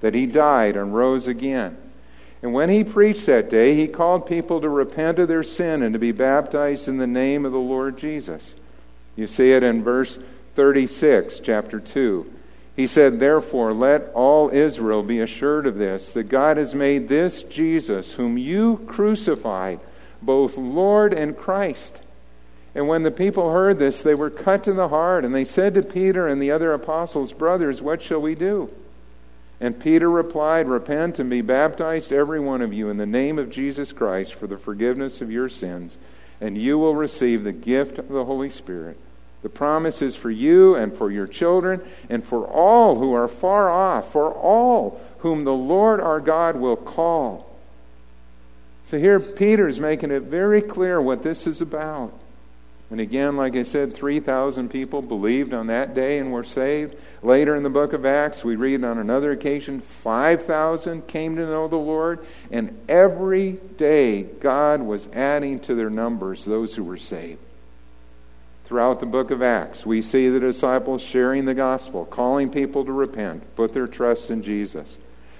that 0.00 0.16
he 0.16 0.26
died 0.26 0.74
and 0.76 0.92
rose 0.92 1.28
again. 1.28 1.76
And 2.42 2.52
when 2.52 2.68
he 2.68 2.82
preached 2.82 3.26
that 3.26 3.48
day, 3.48 3.76
he 3.76 3.86
called 3.86 4.26
people 4.26 4.60
to 4.60 4.68
repent 4.68 5.20
of 5.20 5.28
their 5.28 5.44
sin 5.44 5.80
and 5.80 5.92
to 5.92 6.00
be 6.00 6.10
baptized 6.10 6.88
in 6.88 6.96
the 6.96 7.06
name 7.06 7.46
of 7.46 7.52
the 7.52 7.58
Lord 7.58 7.98
Jesus. 7.98 8.56
You 9.14 9.28
see 9.28 9.52
it 9.52 9.62
in 9.62 9.84
verse 9.84 10.18
36, 10.56 11.38
chapter 11.38 11.78
2. 11.78 12.32
He 12.76 12.86
said, 12.86 13.18
Therefore, 13.18 13.72
let 13.72 14.10
all 14.12 14.50
Israel 14.50 15.02
be 15.02 15.18
assured 15.18 15.66
of 15.66 15.78
this, 15.78 16.10
that 16.10 16.24
God 16.24 16.58
has 16.58 16.74
made 16.74 17.08
this 17.08 17.42
Jesus, 17.42 18.14
whom 18.14 18.36
you 18.36 18.84
crucified, 18.86 19.80
both 20.20 20.58
Lord 20.58 21.14
and 21.14 21.36
Christ. 21.36 22.02
And 22.74 22.86
when 22.86 23.02
the 23.02 23.10
people 23.10 23.50
heard 23.52 23.78
this, 23.78 24.02
they 24.02 24.14
were 24.14 24.28
cut 24.28 24.64
to 24.64 24.74
the 24.74 24.88
heart, 24.88 25.24
and 25.24 25.34
they 25.34 25.44
said 25.44 25.72
to 25.74 25.82
Peter 25.82 26.28
and 26.28 26.40
the 26.40 26.50
other 26.50 26.74
apostles, 26.74 27.32
Brothers, 27.32 27.80
what 27.80 28.02
shall 28.02 28.20
we 28.20 28.34
do? 28.34 28.70
And 29.58 29.80
Peter 29.80 30.10
replied, 30.10 30.68
Repent 30.68 31.18
and 31.18 31.30
be 31.30 31.40
baptized, 31.40 32.12
every 32.12 32.40
one 32.40 32.60
of 32.60 32.74
you, 32.74 32.90
in 32.90 32.98
the 32.98 33.06
name 33.06 33.38
of 33.38 33.48
Jesus 33.48 33.92
Christ 33.92 34.34
for 34.34 34.46
the 34.46 34.58
forgiveness 34.58 35.22
of 35.22 35.30
your 35.30 35.48
sins, 35.48 35.96
and 36.42 36.58
you 36.58 36.78
will 36.78 36.94
receive 36.94 37.42
the 37.42 37.52
gift 37.52 37.98
of 37.98 38.08
the 38.08 38.26
Holy 38.26 38.50
Spirit. 38.50 38.98
The 39.46 39.50
promise 39.50 40.02
is 40.02 40.16
for 40.16 40.28
you 40.28 40.74
and 40.74 40.92
for 40.92 41.08
your 41.08 41.28
children 41.28 41.80
and 42.10 42.24
for 42.24 42.48
all 42.48 42.96
who 42.96 43.12
are 43.12 43.28
far 43.28 43.70
off, 43.70 44.10
for 44.10 44.32
all 44.32 45.00
whom 45.18 45.44
the 45.44 45.54
Lord 45.54 46.00
our 46.00 46.18
God 46.18 46.56
will 46.56 46.74
call. 46.74 47.48
So 48.86 48.98
here 48.98 49.20
Peter's 49.20 49.78
making 49.78 50.10
it 50.10 50.24
very 50.24 50.60
clear 50.60 51.00
what 51.00 51.22
this 51.22 51.46
is 51.46 51.60
about. 51.60 52.12
And 52.90 53.00
again, 53.00 53.36
like 53.36 53.54
I 53.54 53.62
said, 53.62 53.94
3,000 53.94 54.68
people 54.68 55.00
believed 55.00 55.54
on 55.54 55.68
that 55.68 55.94
day 55.94 56.18
and 56.18 56.32
were 56.32 56.42
saved. 56.42 56.96
Later 57.22 57.54
in 57.54 57.62
the 57.62 57.70
book 57.70 57.92
of 57.92 58.04
Acts, 58.04 58.42
we 58.42 58.56
read 58.56 58.82
on 58.82 58.98
another 58.98 59.30
occasion 59.30 59.80
5,000 59.80 61.06
came 61.06 61.36
to 61.36 61.46
know 61.46 61.68
the 61.68 61.76
Lord. 61.76 62.26
And 62.50 62.76
every 62.88 63.52
day, 63.52 64.24
God 64.24 64.82
was 64.82 65.06
adding 65.12 65.60
to 65.60 65.76
their 65.76 65.88
numbers 65.88 66.44
those 66.44 66.74
who 66.74 66.82
were 66.82 66.96
saved 66.96 67.45
throughout 68.66 68.98
the 68.98 69.06
book 69.06 69.30
of 69.30 69.42
Acts. 69.42 69.86
We 69.86 70.02
see 70.02 70.28
the 70.28 70.40
disciples 70.40 71.00
sharing 71.00 71.44
the 71.44 71.54
gospel, 71.54 72.04
calling 72.04 72.50
people 72.50 72.84
to 72.84 72.92
repent, 72.92 73.54
put 73.54 73.72
their 73.72 73.86
trust 73.86 74.30
in 74.30 74.42
Jesus. 74.42 74.98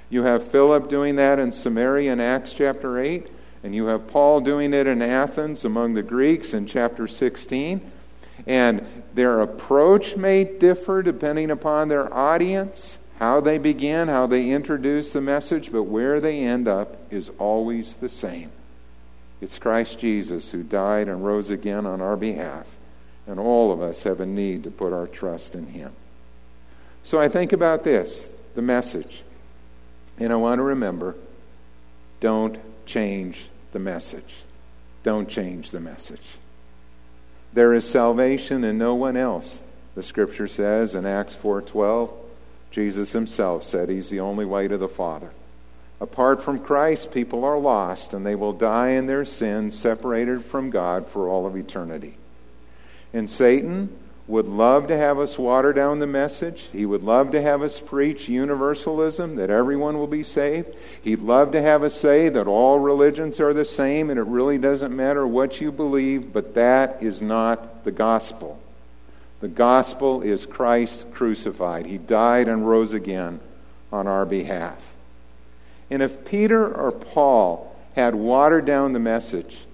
You 0.08 0.22
have 0.22 0.46
Philip 0.46 0.88
doing 0.88 1.16
that 1.16 1.40
in 1.40 1.50
Samaria 1.50 2.12
in 2.12 2.20
Acts 2.20 2.54
chapter 2.54 2.98
8, 2.98 3.26
and 3.64 3.74
you 3.74 3.86
have 3.86 4.06
Paul 4.06 4.40
doing 4.40 4.72
it 4.72 4.86
in 4.86 5.02
Athens 5.02 5.64
among 5.64 5.94
the 5.94 6.02
Greeks 6.04 6.54
in 6.54 6.66
chapter 6.66 7.08
16. 7.08 7.80
And 8.46 8.86
their 9.14 9.40
approach 9.40 10.16
may 10.16 10.44
differ 10.44 11.02
depending 11.02 11.50
upon 11.50 11.88
their 11.88 12.12
audience, 12.14 12.98
how 13.18 13.40
they 13.40 13.58
begin, 13.58 14.06
how 14.06 14.28
they 14.28 14.50
introduce 14.50 15.12
the 15.12 15.20
message, 15.20 15.72
but 15.72 15.84
where 15.84 16.20
they 16.20 16.40
end 16.40 16.68
up 16.68 16.96
is 17.10 17.32
always 17.38 17.96
the 17.96 18.08
same. 18.08 18.52
It's 19.40 19.58
Christ 19.58 19.98
Jesus 19.98 20.52
who 20.52 20.62
died 20.62 21.08
and 21.08 21.24
rose 21.24 21.50
again 21.50 21.86
on 21.86 22.00
our 22.00 22.16
behalf 22.16 22.75
and 23.26 23.40
all 23.40 23.72
of 23.72 23.80
us 23.80 24.04
have 24.04 24.20
a 24.20 24.26
need 24.26 24.64
to 24.64 24.70
put 24.70 24.92
our 24.92 25.06
trust 25.06 25.54
in 25.54 25.66
Him. 25.66 25.92
So 27.02 27.20
I 27.20 27.28
think 27.28 27.52
about 27.52 27.84
this 27.84 28.28
the 28.54 28.62
message. 28.62 29.22
And 30.18 30.32
I 30.32 30.36
want 30.36 30.58
to 30.58 30.62
remember 30.62 31.14
don't 32.20 32.58
change 32.86 33.48
the 33.72 33.78
message. 33.78 34.44
Don't 35.02 35.28
change 35.28 35.70
the 35.70 35.80
message. 35.80 36.38
There 37.52 37.74
is 37.74 37.88
salvation 37.88 38.64
in 38.64 38.78
no 38.78 38.94
one 38.94 39.16
else. 39.16 39.60
The 39.94 40.02
scripture 40.02 40.48
says 40.48 40.94
in 40.94 41.06
Acts 41.06 41.34
4:12, 41.34 42.10
Jesus 42.70 43.12
himself 43.12 43.64
said 43.64 43.88
he's 43.88 44.10
the 44.10 44.20
only 44.20 44.44
way 44.44 44.68
to 44.68 44.76
the 44.76 44.88
Father. 44.88 45.30
Apart 46.00 46.42
from 46.42 46.58
Christ, 46.58 47.12
people 47.12 47.44
are 47.44 47.58
lost 47.58 48.12
and 48.12 48.26
they 48.26 48.34
will 48.34 48.52
die 48.52 48.90
in 48.90 49.06
their 49.06 49.24
sins, 49.24 49.78
separated 49.78 50.44
from 50.44 50.70
God 50.70 51.06
for 51.06 51.28
all 51.28 51.46
of 51.46 51.56
eternity. 51.56 52.18
And 53.16 53.31
Satan 53.31 53.88
would 54.26 54.44
love 54.44 54.88
to 54.88 54.96
have 54.96 55.18
us 55.18 55.38
water 55.38 55.72
down 55.72 56.00
the 56.00 56.07
message. 56.07 56.68
He 56.70 56.85
would 56.85 57.02
love 57.02 57.31
to 57.31 57.40
have 57.40 57.62
us 57.62 57.81
preach 57.81 58.29
universalism, 58.29 59.37
that 59.37 59.48
everyone 59.48 59.96
will 59.96 60.07
be 60.07 60.22
saved. 60.22 60.68
He'd 61.00 61.20
love 61.20 61.50
to 61.52 61.62
have 61.62 61.83
us 61.83 61.98
say 61.98 62.29
that 62.29 62.46
all 62.46 62.79
religions 62.79 63.40
are 63.40 63.55
the 63.55 63.64
same 63.64 64.11
and 64.11 64.18
it 64.18 64.24
really 64.24 64.59
doesn't 64.59 64.94
matter 64.94 65.26
what 65.26 65.62
you 65.62 65.72
believe, 65.72 66.35
but 66.35 66.52
that 66.57 67.02
is 67.02 67.22
not 67.22 67.85
the 67.85 67.90
gospel. 67.90 68.61
The 69.40 69.48
gospel 69.48 70.20
is 70.20 70.44
Christ 70.44 71.11
crucified. 71.14 71.87
He 71.87 71.96
died 71.96 72.48
and 72.48 72.68
rose 72.68 72.92
again 72.92 73.40
on 73.90 74.07
our 74.07 74.26
behalf. 74.26 74.92
And 75.88 76.02
if 76.02 76.26
Peter 76.26 76.70
or 76.70 76.92
Paul 76.92 77.74
had 77.94 78.14
watered 78.14 78.66
down 78.66 78.92
the 78.92 78.98
message, 78.98 79.65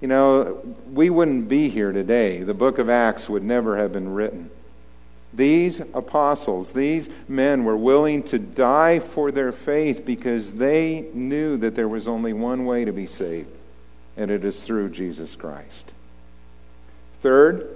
you 0.00 0.08
know, 0.08 0.62
we 0.92 1.10
wouldn't 1.10 1.48
be 1.48 1.68
here 1.68 1.92
today. 1.92 2.42
The 2.42 2.54
book 2.54 2.78
of 2.78 2.88
Acts 2.88 3.28
would 3.28 3.42
never 3.42 3.76
have 3.76 3.92
been 3.92 4.12
written. 4.12 4.50
These 5.32 5.80
apostles, 5.92 6.72
these 6.72 7.10
men 7.26 7.64
were 7.64 7.76
willing 7.76 8.22
to 8.24 8.38
die 8.38 8.98
for 8.98 9.30
their 9.30 9.52
faith 9.52 10.04
because 10.04 10.52
they 10.52 11.06
knew 11.12 11.56
that 11.58 11.74
there 11.74 11.88
was 11.88 12.08
only 12.08 12.32
one 12.32 12.64
way 12.64 12.84
to 12.84 12.92
be 12.92 13.06
saved, 13.06 13.50
and 14.16 14.30
it 14.30 14.44
is 14.44 14.64
through 14.64 14.90
Jesus 14.90 15.36
Christ. 15.36 15.92
Third, 17.20 17.68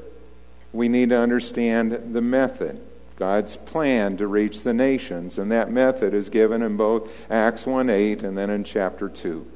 we 0.73 0.89
need 0.89 1.11
to 1.11 1.19
understand 1.19 2.15
the 2.15 2.23
method, 2.23 2.81
God's 3.17 3.57
plan 3.57 4.17
to 4.17 4.27
reach 4.27 4.63
the 4.63 4.73
nations, 4.73 5.37
and 5.37 5.51
that 5.51 5.71
method 5.71 6.15
is 6.15 6.31
given 6.31 6.63
in 6.63 6.77
both 6.77 7.13
Acts 7.31 7.67
1 7.67 7.91
8 7.91 8.23
and 8.23 8.39
then 8.39 8.49
in 8.49 8.65
chapter 8.65 9.09
2. 9.09 9.47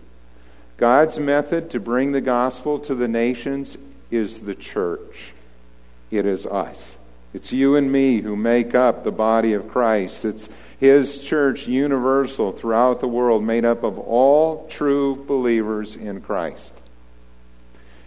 God's 0.77 1.19
method 1.19 1.71
to 1.71 1.81
bring 1.81 2.13
the 2.13 2.21
gospel 2.21 2.79
to 2.81 2.95
the 2.95 3.09
nations 3.09 3.79
is 4.11 4.41
the 4.41 4.55
church. 4.55 5.33
It 6.11 6.27
is 6.27 6.47
us. 6.47 6.97
It's 7.33 7.53
you 7.53 7.77
and 7.77 7.91
me 7.91 8.21
who 8.21 8.37
make 8.37 8.75
up 8.75 9.03
the 9.03 9.13
body 9.13 9.53
of 9.53 9.69
Christ. 9.69 10.25
It's 10.25 10.49
his 10.79 11.21
church, 11.21 11.67
universal 11.67 12.53
throughout 12.53 13.01
the 13.01 13.09
world, 13.09 13.43
made 13.43 13.65
up 13.65 13.83
of 13.83 13.99
all 13.99 14.67
true 14.69 15.17
believers 15.27 15.97
in 15.97 16.21
Christ. 16.21 16.75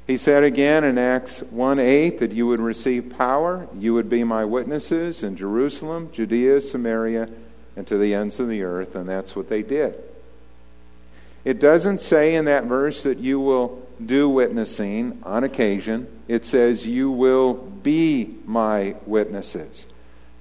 He 0.06 0.18
said 0.18 0.44
again 0.44 0.84
in 0.84 0.98
Acts 0.98 1.42
1 1.42 1.78
8 1.80 2.20
that 2.20 2.32
you 2.32 2.48
would 2.48 2.60
receive 2.60 3.16
power, 3.16 3.68
you 3.78 3.94
would 3.94 4.10
be 4.10 4.24
my 4.24 4.46
witnesses 4.46 5.22
in 5.22 5.36
Jerusalem, 5.36 6.10
Judea, 6.12 6.62
Samaria, 6.62 7.30
and 7.76 7.86
to 7.86 7.98
the 7.98 8.14
ends 8.16 8.40
of 8.40 8.48
the 8.48 8.64
earth, 8.64 8.96
and 8.96 9.08
that's 9.08 9.36
what 9.36 9.50
they 9.50 9.62
did. 9.62 10.02
It 11.46 11.60
doesn't 11.60 12.02
say 12.02 12.36
in 12.36 12.46
that 12.46 12.66
verse 12.66 13.04
that 13.04 13.20
you 13.20 13.40
will 13.40 13.88
do 14.04 14.30
witnessing 14.30 15.20
on 15.24 15.44
occasion. 15.44 16.08
It 16.28 16.46
says 16.46 16.88
you 16.88 17.12
will 17.12 17.54
be 17.54 18.38
my 18.46 18.96
witnesses. 19.06 19.86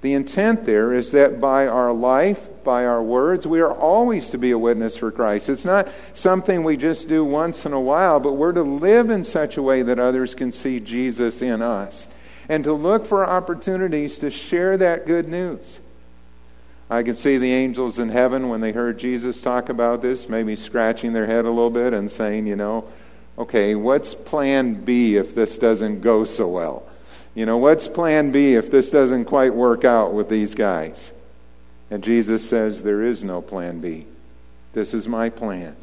The 0.01 0.13
intent 0.13 0.65
there 0.65 0.93
is 0.93 1.11
that 1.11 1.41
by 1.41 1.67
our 1.67 1.91
life, 1.91 2.47
by 2.63 2.85
our 2.85 3.03
words, 3.03 3.45
we 3.45 3.59
are 3.59 3.73
always 3.73 4.29
to 4.29 4.37
be 4.37 4.51
a 4.51 4.57
witness 4.57 4.95
for 4.95 5.11
Christ. 5.11 5.49
It's 5.49 5.65
not 5.65 5.89
something 6.13 6.63
we 6.63 6.77
just 6.77 7.09
do 7.09 7.25
once 7.25 7.65
in 7.65 7.73
a 7.73 7.81
while, 7.81 8.21
but 8.21 8.33
we're 8.33 8.53
to 8.53 8.63
live 8.63 9.09
in 9.09 9.25
such 9.25 9.57
a 9.57 9.61
way 9.61 9.81
that 9.81 9.99
others 9.99 10.35
can 10.35 10.53
see 10.53 10.79
Jesus 10.79 11.41
in 11.41 11.61
us 11.61 12.07
and 12.47 12.63
to 12.63 12.71
look 12.73 13.05
for 13.05 13.27
opportunities 13.27 14.19
to 14.19 14.31
share 14.31 14.77
that 14.77 15.05
good 15.05 15.27
news. 15.27 15.81
I 16.89 17.03
could 17.03 17.17
see 17.17 17.37
the 17.37 17.53
angels 17.53 17.99
in 17.99 18.09
heaven 18.09 18.49
when 18.49 18.61
they 18.61 18.71
heard 18.71 18.97
Jesus 18.97 19.41
talk 19.41 19.69
about 19.69 20.01
this, 20.01 20.27
maybe 20.27 20.55
scratching 20.55 21.13
their 21.13 21.27
head 21.27 21.45
a 21.45 21.49
little 21.49 21.69
bit 21.69 21.93
and 21.93 22.09
saying, 22.09 22.47
you 22.47 22.55
know, 22.55 22.85
okay, 23.37 23.75
what's 23.75 24.15
plan 24.15 24.73
B 24.73 25.15
if 25.15 25.35
this 25.35 25.57
doesn't 25.59 26.01
go 26.01 26.25
so 26.25 26.47
well? 26.47 26.83
You 27.35 27.45
know, 27.45 27.57
what's 27.57 27.87
plan 27.87 28.31
B 28.31 28.55
if 28.55 28.71
this 28.71 28.89
doesn't 28.89 29.25
quite 29.25 29.53
work 29.53 29.85
out 29.85 30.13
with 30.13 30.29
these 30.29 30.55
guys? 30.55 31.11
And 31.91 32.03
Jesus 32.03 32.47
says, 32.47 32.81
there 32.81 33.03
is 33.03 33.23
no 33.23 33.41
plan 33.41 33.79
B. 33.79 34.05
This 34.73 34.93
is 34.93 35.07
my 35.07 35.29
plan 35.29 35.75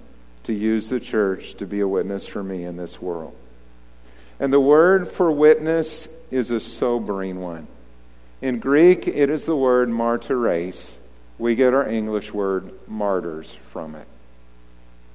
to 0.44 0.52
use 0.52 0.88
the 0.88 1.00
church 1.00 1.54
to 1.54 1.66
be 1.66 1.80
a 1.80 1.88
witness 1.88 2.26
for 2.26 2.42
me 2.42 2.64
in 2.64 2.76
this 2.76 3.00
world. 3.00 3.34
And 4.38 4.52
the 4.52 4.60
word 4.60 5.08
for 5.08 5.30
witness 5.30 6.08
is 6.30 6.50
a 6.50 6.60
sobering 6.60 7.40
one. 7.40 7.68
In 8.42 8.58
Greek, 8.58 9.08
it 9.08 9.30
is 9.30 9.46
the 9.46 9.56
word 9.56 9.88
martyres. 9.88 10.96
We 11.38 11.54
get 11.54 11.72
our 11.72 11.88
English 11.88 12.34
word 12.34 12.70
martyrs 12.86 13.56
from 13.70 13.94
it. 13.94 14.06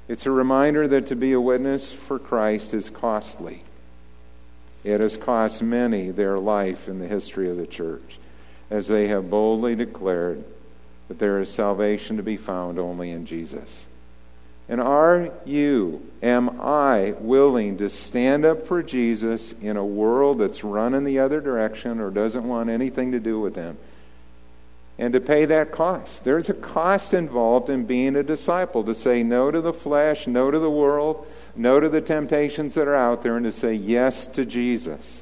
It's 0.08 0.26
a 0.26 0.32
reminder 0.32 0.88
that 0.88 1.08
to 1.08 1.16
be 1.16 1.32
a 1.32 1.42
witness 1.42 1.92
for 1.94 2.18
Christ 2.18 2.74
is 2.74 2.90
costly. 2.90 3.64
It 4.84 5.00
has 5.00 5.18
cost 5.18 5.62
many 5.62 6.10
their 6.10 6.40
life 6.40 6.90
in 6.90 7.00
the 7.00 7.08
history 7.08 7.50
of 7.50 7.58
the 7.58 7.68
church, 7.68 8.18
as 8.70 8.88
they 8.88 9.08
have 9.08 9.30
boldly 9.30 9.76
declared 9.76 10.44
that 11.08 11.20
there 11.20 11.40
is 11.40 11.54
salvation 11.54 12.18
to 12.18 12.24
be 12.24 12.38
found 12.38 12.80
only 12.80 13.12
in 13.12 13.26
Jesus. 13.26 13.86
And 14.72 14.80
are 14.80 15.32
you, 15.44 16.02
am 16.24 16.62
I 16.62 17.14
willing 17.20 17.80
to 17.80 17.90
stand 17.90 18.46
up 18.46 18.66
for 18.66 18.82
Jesus 18.82 19.52
in 19.52 19.76
a 19.76 19.86
world 19.86 20.40
that's 20.40 20.64
running 20.64 21.04
the 21.04 21.20
other 21.20 21.42
direction 21.42 22.00
or 22.00 22.10
doesn't 22.10 22.48
want 22.48 22.70
anything 22.70 23.12
to 23.12 23.20
do 23.20 23.38
with 23.38 23.58
him? 23.58 23.78
And 24.98 25.12
to 25.12 25.20
pay 25.20 25.44
that 25.44 25.74
cost. 25.74 26.24
There's 26.24 26.50
a 26.50 26.54
cost 26.54 27.14
involved 27.14 27.70
in 27.70 27.84
being 27.84 28.16
a 28.16 28.24
disciple 28.24 28.86
to 28.86 28.96
say 28.96 29.24
no 29.24 29.52
to 29.52 29.60
the 29.60 29.74
flesh, 29.74 30.26
no 30.26 30.50
to 30.50 30.58
the 30.58 30.72
world, 30.72 31.28
no 31.54 31.82
to 31.82 31.90
the 31.90 32.00
temptations 32.00 32.76
that 32.76 32.88
are 32.88 32.96
out 32.96 33.24
there, 33.24 33.36
and 33.36 33.44
to 33.44 33.52
say 33.52 33.74
yes 33.74 34.26
to 34.28 34.46
Jesus. 34.46 35.22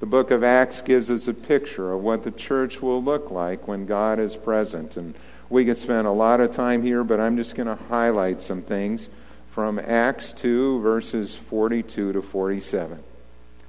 The 0.00 0.06
book 0.06 0.30
of 0.30 0.44
Acts 0.44 0.82
gives 0.82 1.10
us 1.10 1.28
a 1.28 1.32
picture 1.32 1.94
of 1.94 2.02
what 2.02 2.24
the 2.24 2.30
church 2.30 2.82
will 2.82 3.02
look 3.02 3.30
like 3.30 3.66
when 3.66 3.86
God 3.86 4.18
is 4.18 4.36
present. 4.36 4.98
And 4.98 5.14
we 5.48 5.64
could 5.64 5.76
spend 5.76 6.06
a 6.06 6.12
lot 6.12 6.40
of 6.40 6.50
time 6.50 6.82
here, 6.82 7.04
but 7.04 7.20
I'm 7.20 7.36
just 7.36 7.54
going 7.54 7.68
to 7.68 7.82
highlight 7.84 8.42
some 8.42 8.62
things 8.62 9.08
from 9.50 9.78
Acts 9.78 10.32
2, 10.32 10.80
verses 10.80 11.34
42 11.34 12.12
to 12.12 12.22
47. 12.22 13.02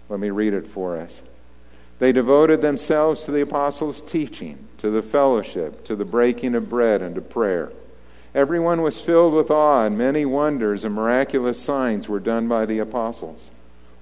Let 0.10 0.20
me 0.20 0.30
read 0.30 0.54
it 0.54 0.68
for 0.68 0.98
us. 0.98 1.22
They 2.00 2.12
devoted 2.12 2.62
themselves 2.62 3.24
to 3.24 3.32
the 3.32 3.42
apostles' 3.42 4.02
teaching, 4.02 4.68
to 4.78 4.90
the 4.90 5.02
fellowship, 5.02 5.84
to 5.86 5.96
the 5.96 6.06
breaking 6.06 6.56
of 6.56 6.70
bread, 6.70 7.02
and 7.02 7.16
to 7.16 7.22
prayer. 7.22 7.72
Everyone 8.36 8.82
was 8.82 9.02
filled 9.02 9.34
with 9.34 9.50
awe, 9.50 9.86
and 9.86 9.98
many 9.98 10.26
wonders 10.26 10.84
and 10.84 10.94
miraculous 10.94 11.60
signs 11.60 12.08
were 12.08 12.20
done 12.20 12.48
by 12.48 12.66
the 12.66 12.80
apostles. 12.80 13.50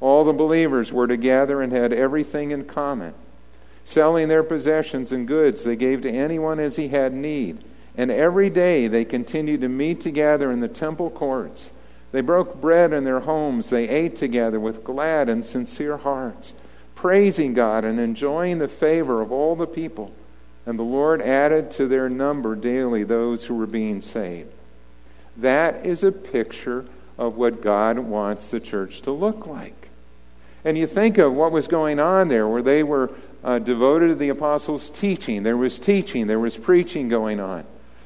All 0.02 0.26
the 0.26 0.34
believers 0.34 0.92
were 0.92 1.08
together 1.08 1.62
and 1.62 1.72
had 1.72 1.94
everything 1.94 2.52
in 2.52 2.66
common. 2.66 3.14
Selling 3.86 4.28
their 4.28 4.44
possessions 4.44 5.12
and 5.12 5.28
goods, 5.28 5.64
they 5.64 5.76
gave 5.76 6.02
to 6.02 6.12
anyone 6.12 6.60
as 6.60 6.76
he 6.76 6.90
had 6.90 7.14
need. 7.14 7.64
And 7.96 8.12
every 8.12 8.50
day 8.50 8.88
they 8.88 9.06
continued 9.06 9.62
to 9.62 9.70
meet 9.70 10.02
together 10.02 10.52
in 10.52 10.60
the 10.60 10.68
temple 10.68 11.10
courts. 11.10 11.70
They 12.12 12.22
broke 12.22 12.60
bread 12.60 12.94
in 12.94 13.04
their 13.04 13.22
homes. 13.22 13.70
They 13.70 13.88
ate 13.88 14.16
together 14.16 14.60
with 14.60 14.84
glad 14.84 15.30
and 15.30 15.46
sincere 15.46 15.98
hearts, 15.98 16.54
praising 16.96 17.54
God 17.54 17.86
and 17.86 18.00
enjoying 18.00 18.58
the 18.58 18.68
favor 18.68 19.22
of 19.22 19.32
all 19.32 19.56
the 19.56 19.68
people. 19.68 20.12
And 20.66 20.80
the 20.80 20.84
Lord 20.84 21.22
added 21.22 21.70
to 21.72 21.88
their 21.88 22.10
number 22.10 22.56
daily 22.56 23.04
those 23.04 23.46
who 23.46 23.56
were 23.56 23.68
being 23.68 24.02
saved. 24.02 24.52
That 25.38 25.86
is 25.86 26.04
a 26.04 26.12
picture 26.12 26.86
of 27.18 27.36
what 27.36 27.62
God 27.62 28.00
wants 28.00 28.50
the 28.50 28.60
church 28.60 29.02
to 29.04 29.12
look 29.12 29.46
like. 29.46 29.90
And 30.64 30.78
you 30.78 30.88
think 30.88 31.18
of 31.18 31.34
what 31.34 31.52
was 31.52 31.68
going 31.68 32.00
on 32.00 32.28
there, 32.28 32.48
where 32.48 32.64
they 32.64 32.82
were 32.82 33.12
uh, 33.46 33.60
devoted 33.60 34.08
to 34.08 34.16
the 34.16 34.30
apostles' 34.30 34.90
teaching. 34.90 35.44
There 35.44 35.56
was 35.56 35.80
teaching, 35.80 36.26
there 36.26 36.40
was 36.40 36.58
preaching 36.58 37.08
going 37.08 37.40
on. 37.40 37.64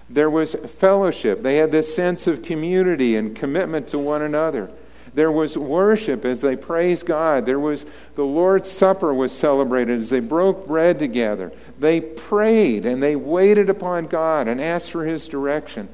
There 0.09 0.29
was 0.29 0.53
fellowship. 0.53 1.43
They 1.43 1.55
had 1.57 1.71
this 1.71 1.95
sense 1.95 2.27
of 2.27 2.43
community 2.43 3.15
and 3.15 3.35
commitment 3.35 3.87
to 3.89 3.99
one 3.99 4.21
another. 4.21 4.69
There 5.13 5.31
was 5.31 5.57
worship 5.57 6.25
as 6.25 6.41
they 6.41 6.57
praised 6.57 7.05
God. 7.05 7.45
There 7.45 7.59
was 7.59 7.85
the 8.15 8.25
Lord's 8.25 8.69
Supper 8.69 9.13
was 9.13 9.31
celebrated 9.31 9.99
as 10.01 10.09
they 10.09 10.19
broke 10.19 10.67
bread 10.67 10.99
together. 10.99 11.53
They 11.79 12.01
prayed 12.01 12.85
and 12.85 13.01
they 13.01 13.15
waited 13.15 13.69
upon 13.69 14.07
God 14.07 14.47
and 14.47 14.59
asked 14.59 14.91
for 14.91 15.05
his 15.05 15.27
direction. 15.27 15.87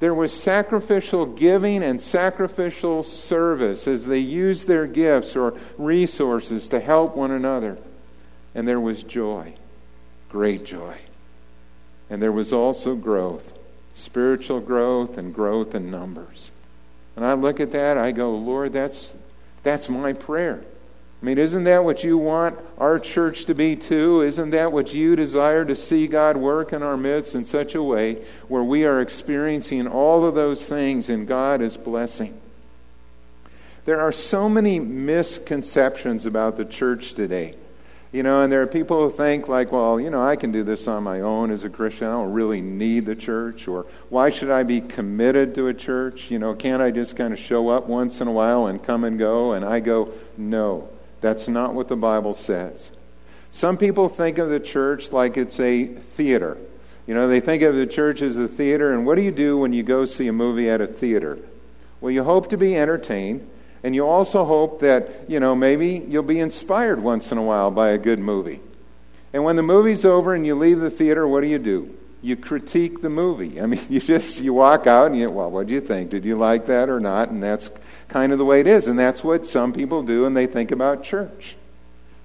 There 0.00 0.14
was 0.14 0.32
sacrificial 0.32 1.26
giving 1.26 1.82
and 1.82 2.00
sacrificial 2.00 3.02
service 3.02 3.86
as 3.86 4.06
they 4.06 4.18
used 4.18 4.66
their 4.66 4.86
gifts 4.86 5.36
or 5.36 5.54
resources 5.76 6.68
to 6.68 6.80
help 6.80 7.14
one 7.14 7.30
another. 7.30 7.78
And 8.56 8.66
there 8.66 8.80
was 8.80 9.02
joy, 9.02 9.52
great 10.30 10.64
joy. 10.64 10.96
And 12.08 12.22
there 12.22 12.32
was 12.32 12.54
also 12.54 12.94
growth, 12.94 13.52
spiritual 13.94 14.60
growth 14.60 15.18
and 15.18 15.34
growth 15.34 15.74
in 15.74 15.90
numbers. 15.90 16.50
And 17.16 17.24
I 17.26 17.34
look 17.34 17.60
at 17.60 17.72
that, 17.72 17.98
I 17.98 18.12
go, 18.12 18.34
Lord, 18.34 18.72
that's, 18.72 19.12
that's 19.62 19.90
my 19.90 20.14
prayer. 20.14 20.64
I 21.20 21.24
mean, 21.26 21.36
isn't 21.36 21.64
that 21.64 21.84
what 21.84 22.02
you 22.02 22.16
want 22.16 22.58
our 22.78 22.98
church 22.98 23.44
to 23.44 23.54
be 23.54 23.76
too? 23.76 24.22
Isn't 24.22 24.50
that 24.50 24.72
what 24.72 24.94
you 24.94 25.16
desire 25.16 25.66
to 25.66 25.76
see 25.76 26.06
God 26.06 26.38
work 26.38 26.72
in 26.72 26.82
our 26.82 26.96
midst 26.96 27.34
in 27.34 27.44
such 27.44 27.74
a 27.74 27.82
way 27.82 28.24
where 28.48 28.64
we 28.64 28.86
are 28.86 29.02
experiencing 29.02 29.86
all 29.86 30.24
of 30.24 30.34
those 30.34 30.66
things 30.66 31.10
and 31.10 31.28
God 31.28 31.60
is 31.60 31.76
blessing? 31.76 32.40
There 33.84 34.00
are 34.00 34.12
so 34.12 34.48
many 34.48 34.80
misconceptions 34.80 36.24
about 36.24 36.56
the 36.56 36.64
church 36.64 37.12
today. 37.12 37.54
You 38.12 38.22
know, 38.22 38.42
and 38.42 38.52
there 38.52 38.62
are 38.62 38.66
people 38.66 39.02
who 39.02 39.14
think, 39.14 39.48
like, 39.48 39.72
well, 39.72 40.00
you 40.00 40.10
know, 40.10 40.22
I 40.22 40.36
can 40.36 40.52
do 40.52 40.62
this 40.62 40.86
on 40.88 41.02
my 41.02 41.20
own 41.20 41.50
as 41.50 41.64
a 41.64 41.68
Christian. 41.68 42.06
I 42.06 42.12
don't 42.12 42.32
really 42.32 42.60
need 42.60 43.04
the 43.04 43.16
church. 43.16 43.68
Or 43.68 43.86
why 44.08 44.30
should 44.30 44.50
I 44.50 44.62
be 44.62 44.80
committed 44.80 45.54
to 45.56 45.66
a 45.68 45.74
church? 45.74 46.30
You 46.30 46.38
know, 46.38 46.54
can't 46.54 46.80
I 46.80 46.90
just 46.90 47.16
kind 47.16 47.34
of 47.34 47.38
show 47.38 47.68
up 47.68 47.88
once 47.88 48.20
in 48.20 48.28
a 48.28 48.32
while 48.32 48.66
and 48.66 48.82
come 48.82 49.04
and 49.04 49.18
go? 49.18 49.52
And 49.52 49.64
I 49.64 49.80
go, 49.80 50.12
no, 50.36 50.88
that's 51.20 51.48
not 51.48 51.74
what 51.74 51.88
the 51.88 51.96
Bible 51.96 52.32
says. 52.32 52.90
Some 53.50 53.76
people 53.76 54.08
think 54.08 54.38
of 54.38 54.50
the 54.50 54.60
church 54.60 55.12
like 55.12 55.36
it's 55.36 55.58
a 55.58 55.86
theater. 55.86 56.58
You 57.06 57.14
know, 57.14 57.28
they 57.28 57.40
think 57.40 57.62
of 57.62 57.74
the 57.74 57.86
church 57.86 58.20
as 58.20 58.36
a 58.36 58.48
theater, 58.48 58.92
and 58.92 59.06
what 59.06 59.14
do 59.14 59.22
you 59.22 59.30
do 59.30 59.56
when 59.58 59.72
you 59.72 59.82
go 59.82 60.04
see 60.04 60.28
a 60.28 60.32
movie 60.32 60.68
at 60.68 60.80
a 60.80 60.86
theater? 60.86 61.38
Well, 62.00 62.10
you 62.10 62.24
hope 62.24 62.50
to 62.50 62.56
be 62.56 62.76
entertained. 62.76 63.48
And 63.86 63.94
you 63.94 64.04
also 64.04 64.44
hope 64.44 64.80
that, 64.80 65.30
you 65.30 65.38
know, 65.38 65.54
maybe 65.54 66.04
you'll 66.08 66.24
be 66.24 66.40
inspired 66.40 67.00
once 67.00 67.30
in 67.30 67.38
a 67.38 67.42
while 67.42 67.70
by 67.70 67.90
a 67.90 67.98
good 67.98 68.18
movie. 68.18 68.58
And 69.32 69.44
when 69.44 69.54
the 69.54 69.62
movie's 69.62 70.04
over 70.04 70.34
and 70.34 70.44
you 70.44 70.56
leave 70.56 70.80
the 70.80 70.90
theater, 70.90 71.28
what 71.28 71.42
do 71.42 71.46
you 71.46 71.60
do? 71.60 71.96
You 72.20 72.34
critique 72.34 73.00
the 73.00 73.10
movie. 73.10 73.60
I 73.60 73.66
mean, 73.66 73.80
you 73.88 74.00
just 74.00 74.40
you 74.40 74.52
walk 74.54 74.88
out 74.88 75.12
and 75.12 75.20
you 75.20 75.30
well, 75.30 75.52
what 75.52 75.68
do 75.68 75.72
you 75.72 75.80
think? 75.80 76.10
Did 76.10 76.24
you 76.24 76.34
like 76.34 76.66
that 76.66 76.88
or 76.88 76.98
not? 76.98 77.30
And 77.30 77.40
that's 77.40 77.70
kind 78.08 78.32
of 78.32 78.38
the 78.38 78.44
way 78.44 78.58
it 78.58 78.66
is. 78.66 78.88
And 78.88 78.98
that's 78.98 79.22
what 79.22 79.46
some 79.46 79.72
people 79.72 80.02
do 80.02 80.24
and 80.24 80.36
they 80.36 80.46
think 80.46 80.72
about 80.72 81.04
church. 81.04 81.54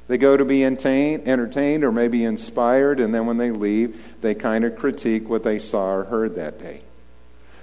They 0.07 0.17
go 0.17 0.35
to 0.35 0.43
be 0.43 0.65
entertained 0.65 1.83
or 1.83 1.91
maybe 1.91 2.23
inspired, 2.23 2.99
and 2.99 3.13
then 3.13 3.27
when 3.27 3.37
they 3.37 3.51
leave, 3.51 4.03
they 4.21 4.33
kind 4.33 4.65
of 4.65 4.75
critique 4.75 5.29
what 5.29 5.43
they 5.43 5.59
saw 5.59 5.93
or 5.93 6.03
heard 6.05 6.33
that 6.37 6.59
day. 6.59 6.81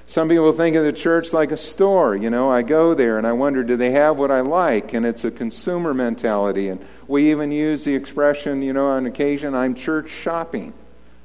Some 0.09 0.31
people 0.31 0.53
think 0.53 0.75
of 0.75 0.85
the 0.85 0.93
church 0.93 1.35
like 1.35 1.53
a 1.53 1.57
store. 1.59 2.17
You 2.17 2.31
know, 2.31 2.51
I 2.51 2.63
go 2.63 2.95
there 2.95 3.19
and 3.19 3.27
I 3.27 3.33
wonder, 3.33 3.63
do 3.63 3.77
they 3.77 3.91
have 3.91 4.17
what 4.17 4.31
I 4.31 4.41
like? 4.41 4.95
And 4.95 5.05
it's 5.05 5.23
a 5.23 5.31
consumer 5.31 5.93
mentality. 5.93 6.71
And 6.71 6.81
we 7.07 7.31
even 7.31 7.53
use 7.53 7.85
the 7.85 7.95
expression, 7.95 8.63
you 8.63 8.73
know, 8.73 8.87
on 8.87 9.05
occasion, 9.05 9.55
I'm 9.55 9.75
church 9.75 10.09
shopping. 10.09 10.73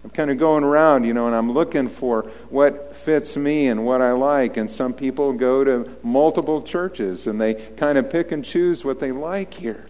I'm 0.03 0.09
kind 0.09 0.29
of 0.29 0.37
going 0.37 0.65
around, 0.65 1.05
you 1.05 1.13
know, 1.13 1.27
and 1.27 1.35
I'm 1.35 1.53
looking 1.53 1.87
for 1.87 2.23
what 2.49 2.93
fits 2.97 3.37
me 3.37 3.69
and 3.69 3.85
what 3.85 4.01
I 4.01 4.11
like. 4.11 4.57
And 4.57 4.69
some 4.69 4.91
people 4.91 5.31
go 5.31 5.63
to 5.63 5.97
multiple 6.03 6.61
churches 6.61 7.25
and 7.25 7.39
they 7.39 7.53
kind 7.53 7.97
of 7.97 8.09
pick 8.09 8.33
and 8.33 8.43
choose 8.43 8.83
what 8.83 8.99
they 8.99 9.13
like 9.13 9.53
here. 9.53 9.85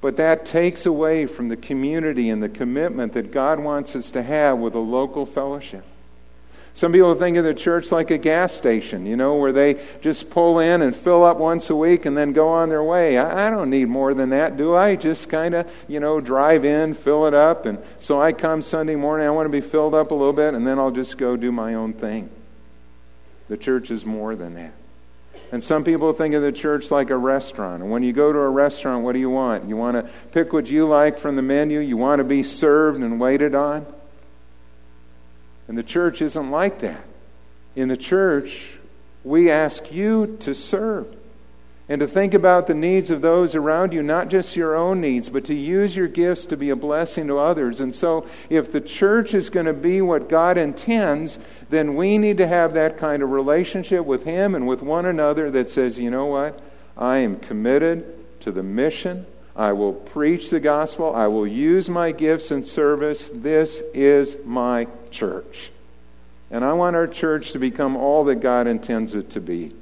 But 0.00 0.18
that 0.18 0.46
takes 0.46 0.86
away 0.86 1.26
from 1.26 1.48
the 1.48 1.56
community 1.56 2.30
and 2.30 2.40
the 2.40 2.48
commitment 2.48 3.14
that 3.14 3.32
God 3.32 3.58
wants 3.58 3.96
us 3.96 4.12
to 4.12 4.22
have 4.22 4.56
with 4.58 4.76
a 4.76 4.78
local 4.78 5.26
fellowship. 5.26 5.84
Some 6.76 6.92
people 6.92 7.14
think 7.14 7.38
of 7.38 7.44
the 7.44 7.54
church 7.54 7.90
like 7.90 8.10
a 8.10 8.18
gas 8.18 8.52
station, 8.52 9.06
you 9.06 9.16
know, 9.16 9.36
where 9.36 9.50
they 9.50 9.80
just 10.02 10.28
pull 10.28 10.58
in 10.58 10.82
and 10.82 10.94
fill 10.94 11.24
up 11.24 11.38
once 11.38 11.70
a 11.70 11.74
week 11.74 12.04
and 12.04 12.14
then 12.14 12.34
go 12.34 12.48
on 12.48 12.68
their 12.68 12.84
way. 12.84 13.16
I, 13.16 13.46
I 13.46 13.50
don't 13.50 13.70
need 13.70 13.88
more 13.88 14.12
than 14.12 14.28
that, 14.28 14.58
do 14.58 14.76
I? 14.76 14.94
Just 14.94 15.30
kind 15.30 15.54
of, 15.54 15.66
you 15.88 16.00
know, 16.00 16.20
drive 16.20 16.66
in, 16.66 16.92
fill 16.92 17.24
it 17.24 17.32
up. 17.32 17.64
And 17.64 17.82
so 17.98 18.20
I 18.20 18.34
come 18.34 18.60
Sunday 18.60 18.94
morning, 18.94 19.26
I 19.26 19.30
want 19.30 19.46
to 19.46 19.50
be 19.50 19.62
filled 19.62 19.94
up 19.94 20.10
a 20.10 20.14
little 20.14 20.34
bit, 20.34 20.52
and 20.52 20.66
then 20.66 20.78
I'll 20.78 20.90
just 20.90 21.16
go 21.16 21.34
do 21.34 21.50
my 21.50 21.72
own 21.72 21.94
thing. 21.94 22.28
The 23.48 23.56
church 23.56 23.90
is 23.90 24.04
more 24.04 24.36
than 24.36 24.52
that. 24.56 24.74
And 25.52 25.64
some 25.64 25.82
people 25.82 26.12
think 26.12 26.34
of 26.34 26.42
the 26.42 26.52
church 26.52 26.90
like 26.90 27.08
a 27.08 27.16
restaurant. 27.16 27.84
And 27.84 27.90
when 27.90 28.02
you 28.02 28.12
go 28.12 28.34
to 28.34 28.38
a 28.38 28.50
restaurant, 28.50 29.02
what 29.02 29.14
do 29.14 29.18
you 29.18 29.30
want? 29.30 29.66
You 29.66 29.78
want 29.78 29.96
to 29.96 30.12
pick 30.30 30.52
what 30.52 30.66
you 30.66 30.84
like 30.84 31.18
from 31.18 31.36
the 31.36 31.42
menu, 31.42 31.80
you 31.80 31.96
want 31.96 32.18
to 32.20 32.24
be 32.24 32.42
served 32.42 33.00
and 33.00 33.18
waited 33.18 33.54
on. 33.54 33.86
And 35.68 35.76
the 35.76 35.82
church 35.82 36.22
isn't 36.22 36.50
like 36.50 36.80
that. 36.80 37.04
In 37.74 37.88
the 37.88 37.96
church, 37.96 38.72
we 39.24 39.50
ask 39.50 39.92
you 39.92 40.36
to 40.40 40.54
serve 40.54 41.14
and 41.88 42.00
to 42.00 42.06
think 42.06 42.34
about 42.34 42.66
the 42.66 42.74
needs 42.74 43.10
of 43.10 43.22
those 43.22 43.54
around 43.54 43.92
you, 43.92 44.02
not 44.02 44.28
just 44.28 44.56
your 44.56 44.74
own 44.74 45.00
needs, 45.00 45.28
but 45.28 45.44
to 45.44 45.54
use 45.54 45.96
your 45.96 46.08
gifts 46.08 46.46
to 46.46 46.56
be 46.56 46.70
a 46.70 46.76
blessing 46.76 47.28
to 47.28 47.38
others. 47.38 47.80
And 47.80 47.94
so, 47.94 48.26
if 48.50 48.72
the 48.72 48.80
church 48.80 49.34
is 49.34 49.50
going 49.50 49.66
to 49.66 49.72
be 49.72 50.02
what 50.02 50.28
God 50.28 50.58
intends, 50.58 51.38
then 51.70 51.94
we 51.94 52.18
need 52.18 52.38
to 52.38 52.46
have 52.46 52.74
that 52.74 52.98
kind 52.98 53.22
of 53.22 53.30
relationship 53.30 54.04
with 54.04 54.24
Him 54.24 54.54
and 54.54 54.66
with 54.66 54.82
one 54.82 55.06
another 55.06 55.50
that 55.52 55.70
says, 55.70 55.96
you 55.98 56.10
know 56.10 56.26
what? 56.26 56.60
I 56.96 57.18
am 57.18 57.38
committed 57.38 58.40
to 58.40 58.50
the 58.50 58.64
mission. 58.64 59.26
I 59.56 59.72
will 59.72 59.94
preach 59.94 60.50
the 60.50 60.60
gospel. 60.60 61.14
I 61.14 61.28
will 61.28 61.46
use 61.46 61.88
my 61.88 62.12
gifts 62.12 62.50
in 62.50 62.62
service. 62.64 63.30
This 63.32 63.82
is 63.94 64.36
my 64.44 64.86
church. 65.10 65.70
And 66.50 66.62
I 66.62 66.74
want 66.74 66.94
our 66.94 67.06
church 67.06 67.52
to 67.52 67.58
become 67.58 67.96
all 67.96 68.24
that 68.24 68.36
God 68.36 68.66
intends 68.66 69.14
it 69.14 69.30
to 69.30 69.40
be. 69.40 69.72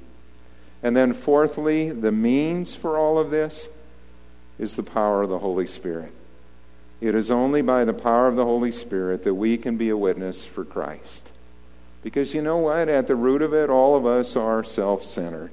And 0.83 0.97
then, 0.97 1.13
fourthly, 1.13 1.91
the 1.91 2.13
means 2.13 2.75
for 2.75 2.97
all 2.99 3.19
of 3.19 3.31
this 3.31 3.69
is 4.59 4.77
the 4.77 4.83
power 4.83 5.23
of 5.23 5.31
the 5.31 5.41
Holy 5.41 5.67
Spirit. 5.67 6.13
It 7.01 7.15
is 7.15 7.31
only 7.31 7.61
by 7.61 7.85
the 7.85 7.93
power 7.93 8.29
of 8.29 8.37
the 8.37 8.45
Holy 8.45 8.71
Spirit 8.71 9.25
that 9.25 9.35
we 9.35 9.57
can 9.57 9.77
be 9.77 9.89
a 9.89 9.97
witness 9.97 10.45
for 10.45 10.65
Christ. 10.65 11.33
Because 12.03 12.33
you 12.33 12.43
know 12.43 12.59
what? 12.59 12.89
At 12.89 13.09
the 13.09 13.17
root 13.17 13.43
of 13.43 13.53
it, 13.53 13.71
all 13.71 13.97
of 13.97 14.07
us 14.07 14.37
are 14.37 14.63
self 14.63 15.05
centered. 15.05 15.51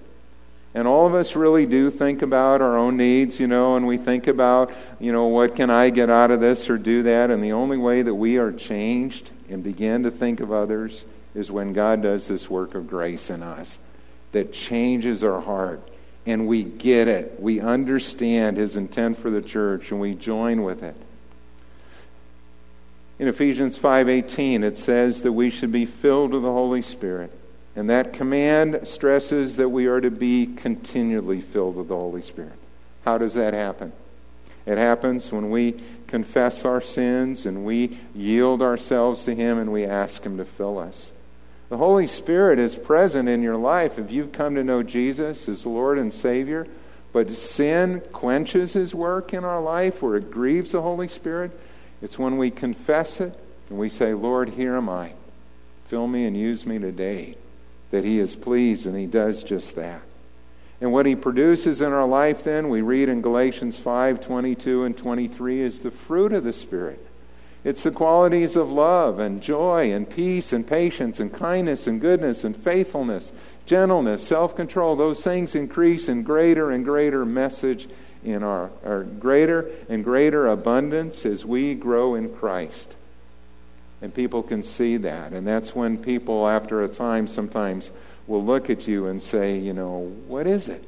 And 0.73 0.87
all 0.87 1.05
of 1.05 1.13
us 1.13 1.35
really 1.35 1.65
do 1.65 1.89
think 1.89 2.21
about 2.21 2.61
our 2.61 2.77
own 2.77 2.95
needs, 2.95 3.39
you 3.39 3.47
know, 3.47 3.75
and 3.75 3.85
we 3.85 3.97
think 3.97 4.27
about, 4.27 4.71
you 4.99 5.11
know, 5.11 5.27
what 5.27 5.55
can 5.55 5.69
I 5.69 5.89
get 5.89 6.09
out 6.09 6.31
of 6.31 6.39
this 6.39 6.69
or 6.69 6.77
do 6.77 7.03
that? 7.03 7.29
And 7.29 7.43
the 7.43 7.51
only 7.51 7.77
way 7.77 8.01
that 8.01 8.15
we 8.15 8.37
are 8.37 8.53
changed 8.53 9.31
and 9.49 9.63
begin 9.63 10.03
to 10.03 10.11
think 10.11 10.39
of 10.39 10.51
others 10.51 11.03
is 11.35 11.51
when 11.51 11.73
God 11.73 12.01
does 12.01 12.27
this 12.27 12.49
work 12.49 12.73
of 12.73 12.87
grace 12.87 13.29
in 13.29 13.43
us 13.43 13.79
that 14.31 14.53
changes 14.53 15.23
our 15.23 15.41
heart. 15.41 15.81
And 16.25 16.47
we 16.47 16.63
get 16.63 17.07
it. 17.07 17.37
We 17.39 17.59
understand 17.59 18.55
His 18.55 18.77
intent 18.77 19.17
for 19.17 19.29
the 19.29 19.41
church 19.41 19.91
and 19.91 19.99
we 19.99 20.13
join 20.13 20.63
with 20.63 20.83
it. 20.83 20.95
In 23.19 23.27
Ephesians 23.27 23.77
5:18 23.77 24.63
it 24.63 24.77
says 24.77 25.21
that 25.23 25.33
we 25.33 25.49
should 25.49 25.71
be 25.71 25.85
filled 25.85 26.31
with 26.31 26.43
the 26.43 26.51
Holy 26.51 26.81
Spirit. 26.81 27.31
And 27.75 27.89
that 27.89 28.13
command 28.13 28.81
stresses 28.83 29.55
that 29.57 29.69
we 29.69 29.85
are 29.85 30.01
to 30.01 30.11
be 30.11 30.45
continually 30.45 31.41
filled 31.41 31.77
with 31.77 31.87
the 31.87 31.95
Holy 31.95 32.21
Spirit. 32.21 32.53
How 33.05 33.17
does 33.17 33.33
that 33.35 33.53
happen? 33.53 33.93
It 34.65 34.77
happens 34.77 35.31
when 35.31 35.49
we 35.49 35.81
confess 36.07 36.65
our 36.65 36.81
sins 36.81 37.45
and 37.45 37.65
we 37.65 37.97
yield 38.13 38.61
ourselves 38.61 39.23
to 39.25 39.33
Him 39.33 39.57
and 39.57 39.71
we 39.71 39.85
ask 39.85 40.23
Him 40.23 40.37
to 40.37 40.45
fill 40.45 40.77
us. 40.77 41.11
The 41.69 41.77
Holy 41.77 42.07
Spirit 42.07 42.59
is 42.59 42.75
present 42.75 43.29
in 43.29 43.41
your 43.41 43.55
life 43.55 43.97
if 43.97 44.11
you've 44.11 44.33
come 44.33 44.55
to 44.55 44.63
know 44.63 44.83
Jesus 44.83 45.47
as 45.47 45.65
Lord 45.65 45.97
and 45.97 46.13
Savior, 46.13 46.67
but 47.13 47.31
sin 47.31 48.01
quenches 48.11 48.73
His 48.73 48.93
work 48.93 49.33
in 49.33 49.45
our 49.45 49.61
life 49.61 50.03
or 50.03 50.17
it 50.17 50.29
grieves 50.29 50.73
the 50.73 50.81
Holy 50.81 51.07
Spirit. 51.07 51.57
It's 52.01 52.19
when 52.19 52.37
we 52.37 52.51
confess 52.51 53.21
it 53.21 53.33
and 53.69 53.79
we 53.79 53.87
say, 53.87 54.13
Lord, 54.13 54.49
here 54.49 54.75
am 54.75 54.89
I. 54.89 55.13
Fill 55.85 56.07
me 56.07 56.25
and 56.25 56.35
use 56.35 56.65
me 56.65 56.77
today 56.77 57.37
that 57.91 58.03
he 58.03 58.19
is 58.19 58.35
pleased, 58.35 58.85
and 58.85 58.97
he 58.97 59.05
does 59.05 59.43
just 59.43 59.75
that. 59.75 60.01
And 60.81 60.91
what 60.91 61.05
he 61.05 61.15
produces 61.15 61.81
in 61.81 61.93
our 61.93 62.07
life, 62.07 62.43
then, 62.43 62.69
we 62.69 62.81
read 62.81 63.07
in 63.07 63.21
Galatians 63.21 63.77
5 63.77 64.19
22 64.19 64.83
and 64.83 64.97
23, 64.97 65.61
is 65.61 65.81
the 65.81 65.91
fruit 65.91 66.33
of 66.33 66.43
the 66.43 66.53
Spirit. 66.53 67.05
It's 67.63 67.83
the 67.83 67.91
qualities 67.91 68.55
of 68.55 68.71
love 68.71 69.19
and 69.19 69.41
joy 69.41 69.91
and 69.91 70.09
peace 70.09 70.51
and 70.51 70.65
patience 70.65 71.19
and 71.19 71.31
kindness 71.31 71.85
and 71.85 72.01
goodness 72.01 72.43
and 72.43 72.57
faithfulness, 72.57 73.31
gentleness, 73.67 74.25
self 74.25 74.55
control. 74.55 74.95
Those 74.95 75.23
things 75.23 75.53
increase 75.53 76.09
in 76.09 76.23
greater 76.23 76.71
and 76.71 76.83
greater 76.83 77.23
message 77.23 77.87
in 78.23 78.41
our, 78.41 78.71
our 78.83 79.03
greater 79.03 79.69
and 79.89 80.03
greater 80.03 80.47
abundance 80.47 81.25
as 81.25 81.45
we 81.45 81.75
grow 81.75 82.15
in 82.15 82.35
Christ. 82.35 82.95
And 84.01 84.13
people 84.13 84.41
can 84.41 84.63
see 84.63 84.97
that. 84.97 85.31
And 85.31 85.45
that's 85.47 85.75
when 85.75 85.97
people, 85.97 86.47
after 86.47 86.83
a 86.83 86.87
time, 86.87 87.27
sometimes 87.27 87.91
will 88.27 88.43
look 88.43 88.69
at 88.69 88.87
you 88.87 89.07
and 89.07 89.21
say, 89.21 89.57
you 89.57 89.73
know, 89.73 90.11
what 90.27 90.47
is 90.47 90.67
it? 90.67 90.83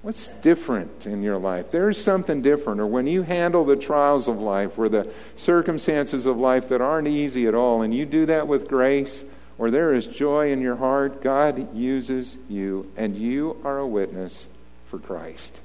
What's 0.00 0.28
different 0.28 1.06
in 1.06 1.22
your 1.22 1.38
life? 1.38 1.70
There's 1.70 2.02
something 2.02 2.40
different. 2.40 2.80
Or 2.80 2.86
when 2.86 3.06
you 3.06 3.22
handle 3.22 3.64
the 3.64 3.76
trials 3.76 4.28
of 4.28 4.40
life 4.40 4.78
or 4.78 4.88
the 4.88 5.12
circumstances 5.36 6.24
of 6.24 6.38
life 6.38 6.68
that 6.68 6.80
aren't 6.80 7.08
easy 7.08 7.46
at 7.46 7.54
all, 7.54 7.82
and 7.82 7.92
you 7.92 8.06
do 8.06 8.24
that 8.26 8.46
with 8.46 8.68
grace, 8.68 9.24
or 9.58 9.70
there 9.70 9.92
is 9.92 10.06
joy 10.06 10.52
in 10.52 10.60
your 10.60 10.76
heart, 10.76 11.20
God 11.20 11.76
uses 11.76 12.36
you, 12.48 12.90
and 12.96 13.16
you 13.16 13.60
are 13.64 13.78
a 13.78 13.86
witness 13.86 14.46
for 14.86 14.98
Christ. 14.98 15.60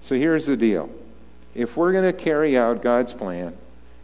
So 0.00 0.14
here's 0.14 0.46
the 0.46 0.56
deal 0.56 0.88
if 1.54 1.76
we're 1.76 1.92
going 1.92 2.04
to 2.04 2.12
carry 2.12 2.56
out 2.56 2.82
God's 2.82 3.12
plan, 3.12 3.56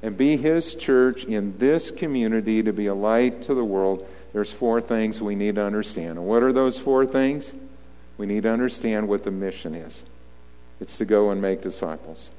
and 0.03 0.17
be 0.17 0.37
His 0.37 0.75
church 0.75 1.25
in 1.25 1.57
this 1.59 1.91
community 1.91 2.63
to 2.63 2.73
be 2.73 2.87
a 2.87 2.95
light 2.95 3.43
to 3.43 3.55
the 3.55 3.65
world, 3.65 4.07
there's 4.33 4.53
four 4.53 4.81
things 4.81 5.21
we 5.21 5.35
need 5.35 5.55
to 5.57 5.65
understand. 5.65 6.19
And 6.19 6.27
what 6.27 6.43
are 6.43 6.53
those 6.53 6.79
four 6.79 7.07
things? 7.07 7.53
We 8.19 8.27
need 8.27 8.43
to 8.43 8.51
understand 8.51 9.09
what 9.09 9.25
the 9.25 9.31
mission 9.31 9.75
is 9.75 10.03
it's 10.81 10.99
to 10.99 11.05
go 11.05 11.31
and 11.31 11.41
make 11.41 11.63
disciples. 11.63 12.31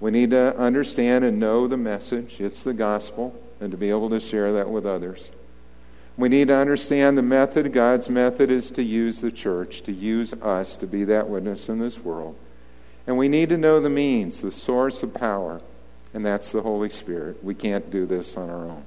We 0.00 0.10
need 0.10 0.30
to 0.30 0.54
understand 0.58 1.24
and 1.24 1.40
know 1.40 1.66
the 1.66 1.78
message, 1.78 2.40
it's 2.40 2.62
the 2.62 2.74
gospel, 2.74 3.34
and 3.58 3.70
to 3.70 3.78
be 3.78 3.88
able 3.88 4.10
to 4.10 4.20
share 4.20 4.52
that 4.52 4.68
with 4.68 4.84
others. 4.84 5.30
We 6.18 6.28
need 6.28 6.48
to 6.48 6.56
understand 6.56 7.16
the 7.16 7.22
method. 7.22 7.72
God's 7.72 8.10
method 8.10 8.50
is 8.50 8.70
to 8.72 8.82
use 8.82 9.22
the 9.22 9.30
church, 9.30 9.82
to 9.82 9.92
use 9.92 10.34
us 10.34 10.76
to 10.78 10.86
be 10.86 11.04
that 11.04 11.28
witness 11.28 11.70
in 11.70 11.78
this 11.78 11.98
world. 11.98 12.36
And 13.06 13.16
we 13.16 13.28
need 13.28 13.48
to 13.50 13.56
know 13.56 13.80
the 13.80 13.90
means, 13.90 14.40
the 14.40 14.52
source 14.52 15.02
of 15.02 15.14
power 15.14 15.62
and 16.14 16.24
that's 16.24 16.52
the 16.52 16.62
Holy 16.62 16.90
Spirit. 16.90 17.42
We 17.42 17.54
can't 17.54 17.90
do 17.90 18.06
this 18.06 18.36
on 18.36 18.50
our 18.50 18.64
own. 18.64 18.84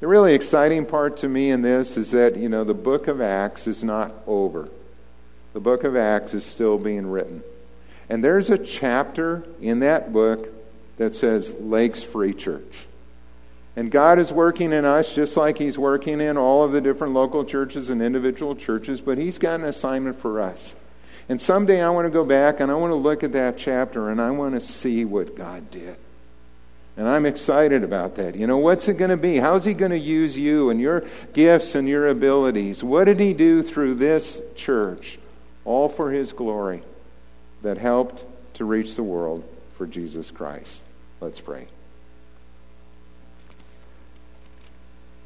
The 0.00 0.08
really 0.08 0.34
exciting 0.34 0.86
part 0.86 1.16
to 1.18 1.28
me 1.28 1.50
in 1.50 1.62
this 1.62 1.96
is 1.96 2.10
that, 2.10 2.36
you 2.36 2.48
know, 2.48 2.64
the 2.64 2.74
book 2.74 3.08
of 3.08 3.20
Acts 3.20 3.66
is 3.66 3.82
not 3.82 4.12
over. 4.26 4.68
The 5.52 5.60
book 5.60 5.84
of 5.84 5.96
Acts 5.96 6.34
is 6.34 6.44
still 6.44 6.78
being 6.78 7.06
written. 7.06 7.42
And 8.08 8.22
there's 8.22 8.50
a 8.50 8.58
chapter 8.58 9.44
in 9.60 9.80
that 9.80 10.12
book 10.12 10.50
that 10.96 11.14
says 11.14 11.54
Lakes 11.58 12.02
Free 12.02 12.34
Church. 12.34 12.86
And 13.76 13.90
God 13.90 14.18
is 14.18 14.30
working 14.32 14.72
in 14.72 14.84
us 14.84 15.12
just 15.12 15.36
like 15.36 15.58
He's 15.58 15.78
working 15.78 16.20
in 16.20 16.36
all 16.36 16.62
of 16.62 16.72
the 16.72 16.80
different 16.80 17.14
local 17.14 17.44
churches 17.44 17.90
and 17.90 18.02
individual 18.02 18.54
churches, 18.54 19.00
but 19.00 19.18
He's 19.18 19.38
got 19.38 19.60
an 19.60 19.66
assignment 19.66 20.20
for 20.20 20.40
us. 20.40 20.74
And 21.28 21.40
someday 21.40 21.82
I 21.82 21.90
want 21.90 22.06
to 22.06 22.10
go 22.10 22.24
back 22.24 22.60
and 22.60 22.70
I 22.70 22.74
want 22.74 22.90
to 22.90 22.96
look 22.96 23.24
at 23.24 23.32
that 23.32 23.56
chapter 23.56 24.10
and 24.10 24.20
I 24.20 24.30
want 24.30 24.54
to 24.54 24.60
see 24.60 25.04
what 25.04 25.36
God 25.36 25.70
did. 25.70 25.96
And 26.96 27.08
I'm 27.08 27.26
excited 27.26 27.82
about 27.82 28.16
that. 28.16 28.36
You 28.36 28.46
know, 28.46 28.58
what's 28.58 28.86
it 28.88 28.94
going 28.94 29.10
to 29.10 29.16
be? 29.16 29.36
How's 29.38 29.64
He 29.64 29.74
going 29.74 29.90
to 29.90 29.98
use 29.98 30.38
you 30.38 30.70
and 30.70 30.80
your 30.80 31.04
gifts 31.32 31.74
and 31.74 31.88
your 31.88 32.08
abilities? 32.08 32.84
What 32.84 33.04
did 33.04 33.18
He 33.18 33.32
do 33.32 33.62
through 33.62 33.94
this 33.94 34.40
church, 34.54 35.18
all 35.64 35.88
for 35.88 36.12
His 36.12 36.32
glory, 36.32 36.82
that 37.62 37.78
helped 37.78 38.24
to 38.54 38.64
reach 38.64 38.94
the 38.94 39.02
world 39.02 39.42
for 39.76 39.86
Jesus 39.86 40.30
Christ? 40.30 40.82
Let's 41.20 41.40
pray. 41.40 41.66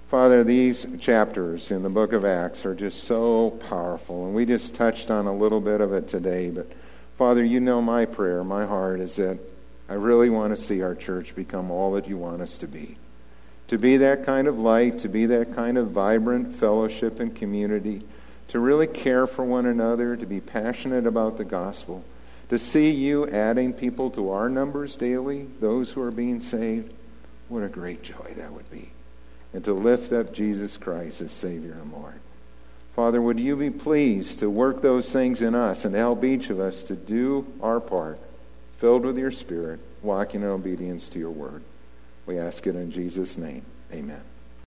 Father, 0.08 0.42
these 0.42 0.86
chapters 0.98 1.70
in 1.70 1.82
the 1.82 1.90
book 1.90 2.14
of 2.14 2.24
Acts 2.24 2.64
are 2.64 2.74
just 2.74 3.04
so 3.04 3.50
powerful, 3.68 4.24
and 4.24 4.34
we 4.34 4.46
just 4.46 4.74
touched 4.74 5.10
on 5.10 5.26
a 5.26 5.36
little 5.36 5.60
bit 5.60 5.82
of 5.82 5.92
it 5.92 6.08
today. 6.08 6.48
But 6.48 6.66
Father, 7.18 7.44
you 7.44 7.60
know 7.60 7.82
my 7.82 8.06
prayer, 8.06 8.42
my 8.42 8.64
heart 8.64 9.00
is 9.00 9.16
that 9.16 9.38
I 9.86 9.94
really 9.94 10.30
want 10.30 10.56
to 10.56 10.62
see 10.62 10.80
our 10.80 10.94
church 10.94 11.36
become 11.36 11.70
all 11.70 11.92
that 11.92 12.08
you 12.08 12.16
want 12.16 12.40
us 12.40 12.56
to 12.58 12.66
be. 12.66 12.96
To 13.66 13.76
be 13.76 13.98
that 13.98 14.24
kind 14.24 14.48
of 14.48 14.58
light, 14.58 14.98
to 15.00 15.10
be 15.10 15.26
that 15.26 15.54
kind 15.54 15.76
of 15.76 15.90
vibrant 15.90 16.54
fellowship 16.54 17.20
and 17.20 17.36
community, 17.36 18.02
to 18.48 18.58
really 18.58 18.86
care 18.86 19.26
for 19.26 19.44
one 19.44 19.66
another, 19.66 20.16
to 20.16 20.24
be 20.24 20.40
passionate 20.40 21.06
about 21.06 21.36
the 21.36 21.44
gospel, 21.44 22.02
to 22.48 22.58
see 22.58 22.90
you 22.90 23.28
adding 23.28 23.74
people 23.74 24.08
to 24.12 24.30
our 24.30 24.48
numbers 24.48 24.96
daily, 24.96 25.48
those 25.60 25.92
who 25.92 26.00
are 26.00 26.10
being 26.10 26.40
saved. 26.40 26.94
What 27.50 27.62
a 27.62 27.68
great 27.68 28.02
joy 28.02 28.32
that 28.38 28.54
would 28.54 28.70
be. 28.70 28.92
And 29.58 29.64
to 29.64 29.72
lift 29.72 30.12
up 30.12 30.32
Jesus 30.32 30.76
Christ 30.76 31.20
as 31.20 31.32
Savior 31.32 31.72
and 31.72 31.92
Lord. 31.92 32.20
Father, 32.94 33.20
would 33.20 33.40
you 33.40 33.56
be 33.56 33.70
pleased 33.70 34.38
to 34.38 34.48
work 34.48 34.82
those 34.82 35.10
things 35.10 35.42
in 35.42 35.56
us 35.56 35.84
and 35.84 35.96
help 35.96 36.22
each 36.22 36.48
of 36.48 36.60
us 36.60 36.84
to 36.84 36.94
do 36.94 37.44
our 37.60 37.80
part, 37.80 38.20
filled 38.76 39.04
with 39.04 39.18
your 39.18 39.32
Spirit, 39.32 39.80
walking 40.00 40.42
in 40.42 40.46
obedience 40.46 41.10
to 41.10 41.18
your 41.18 41.32
word. 41.32 41.64
We 42.24 42.38
ask 42.38 42.68
it 42.68 42.76
in 42.76 42.92
Jesus' 42.92 43.36
name. 43.36 43.64
Amen. 43.92 44.22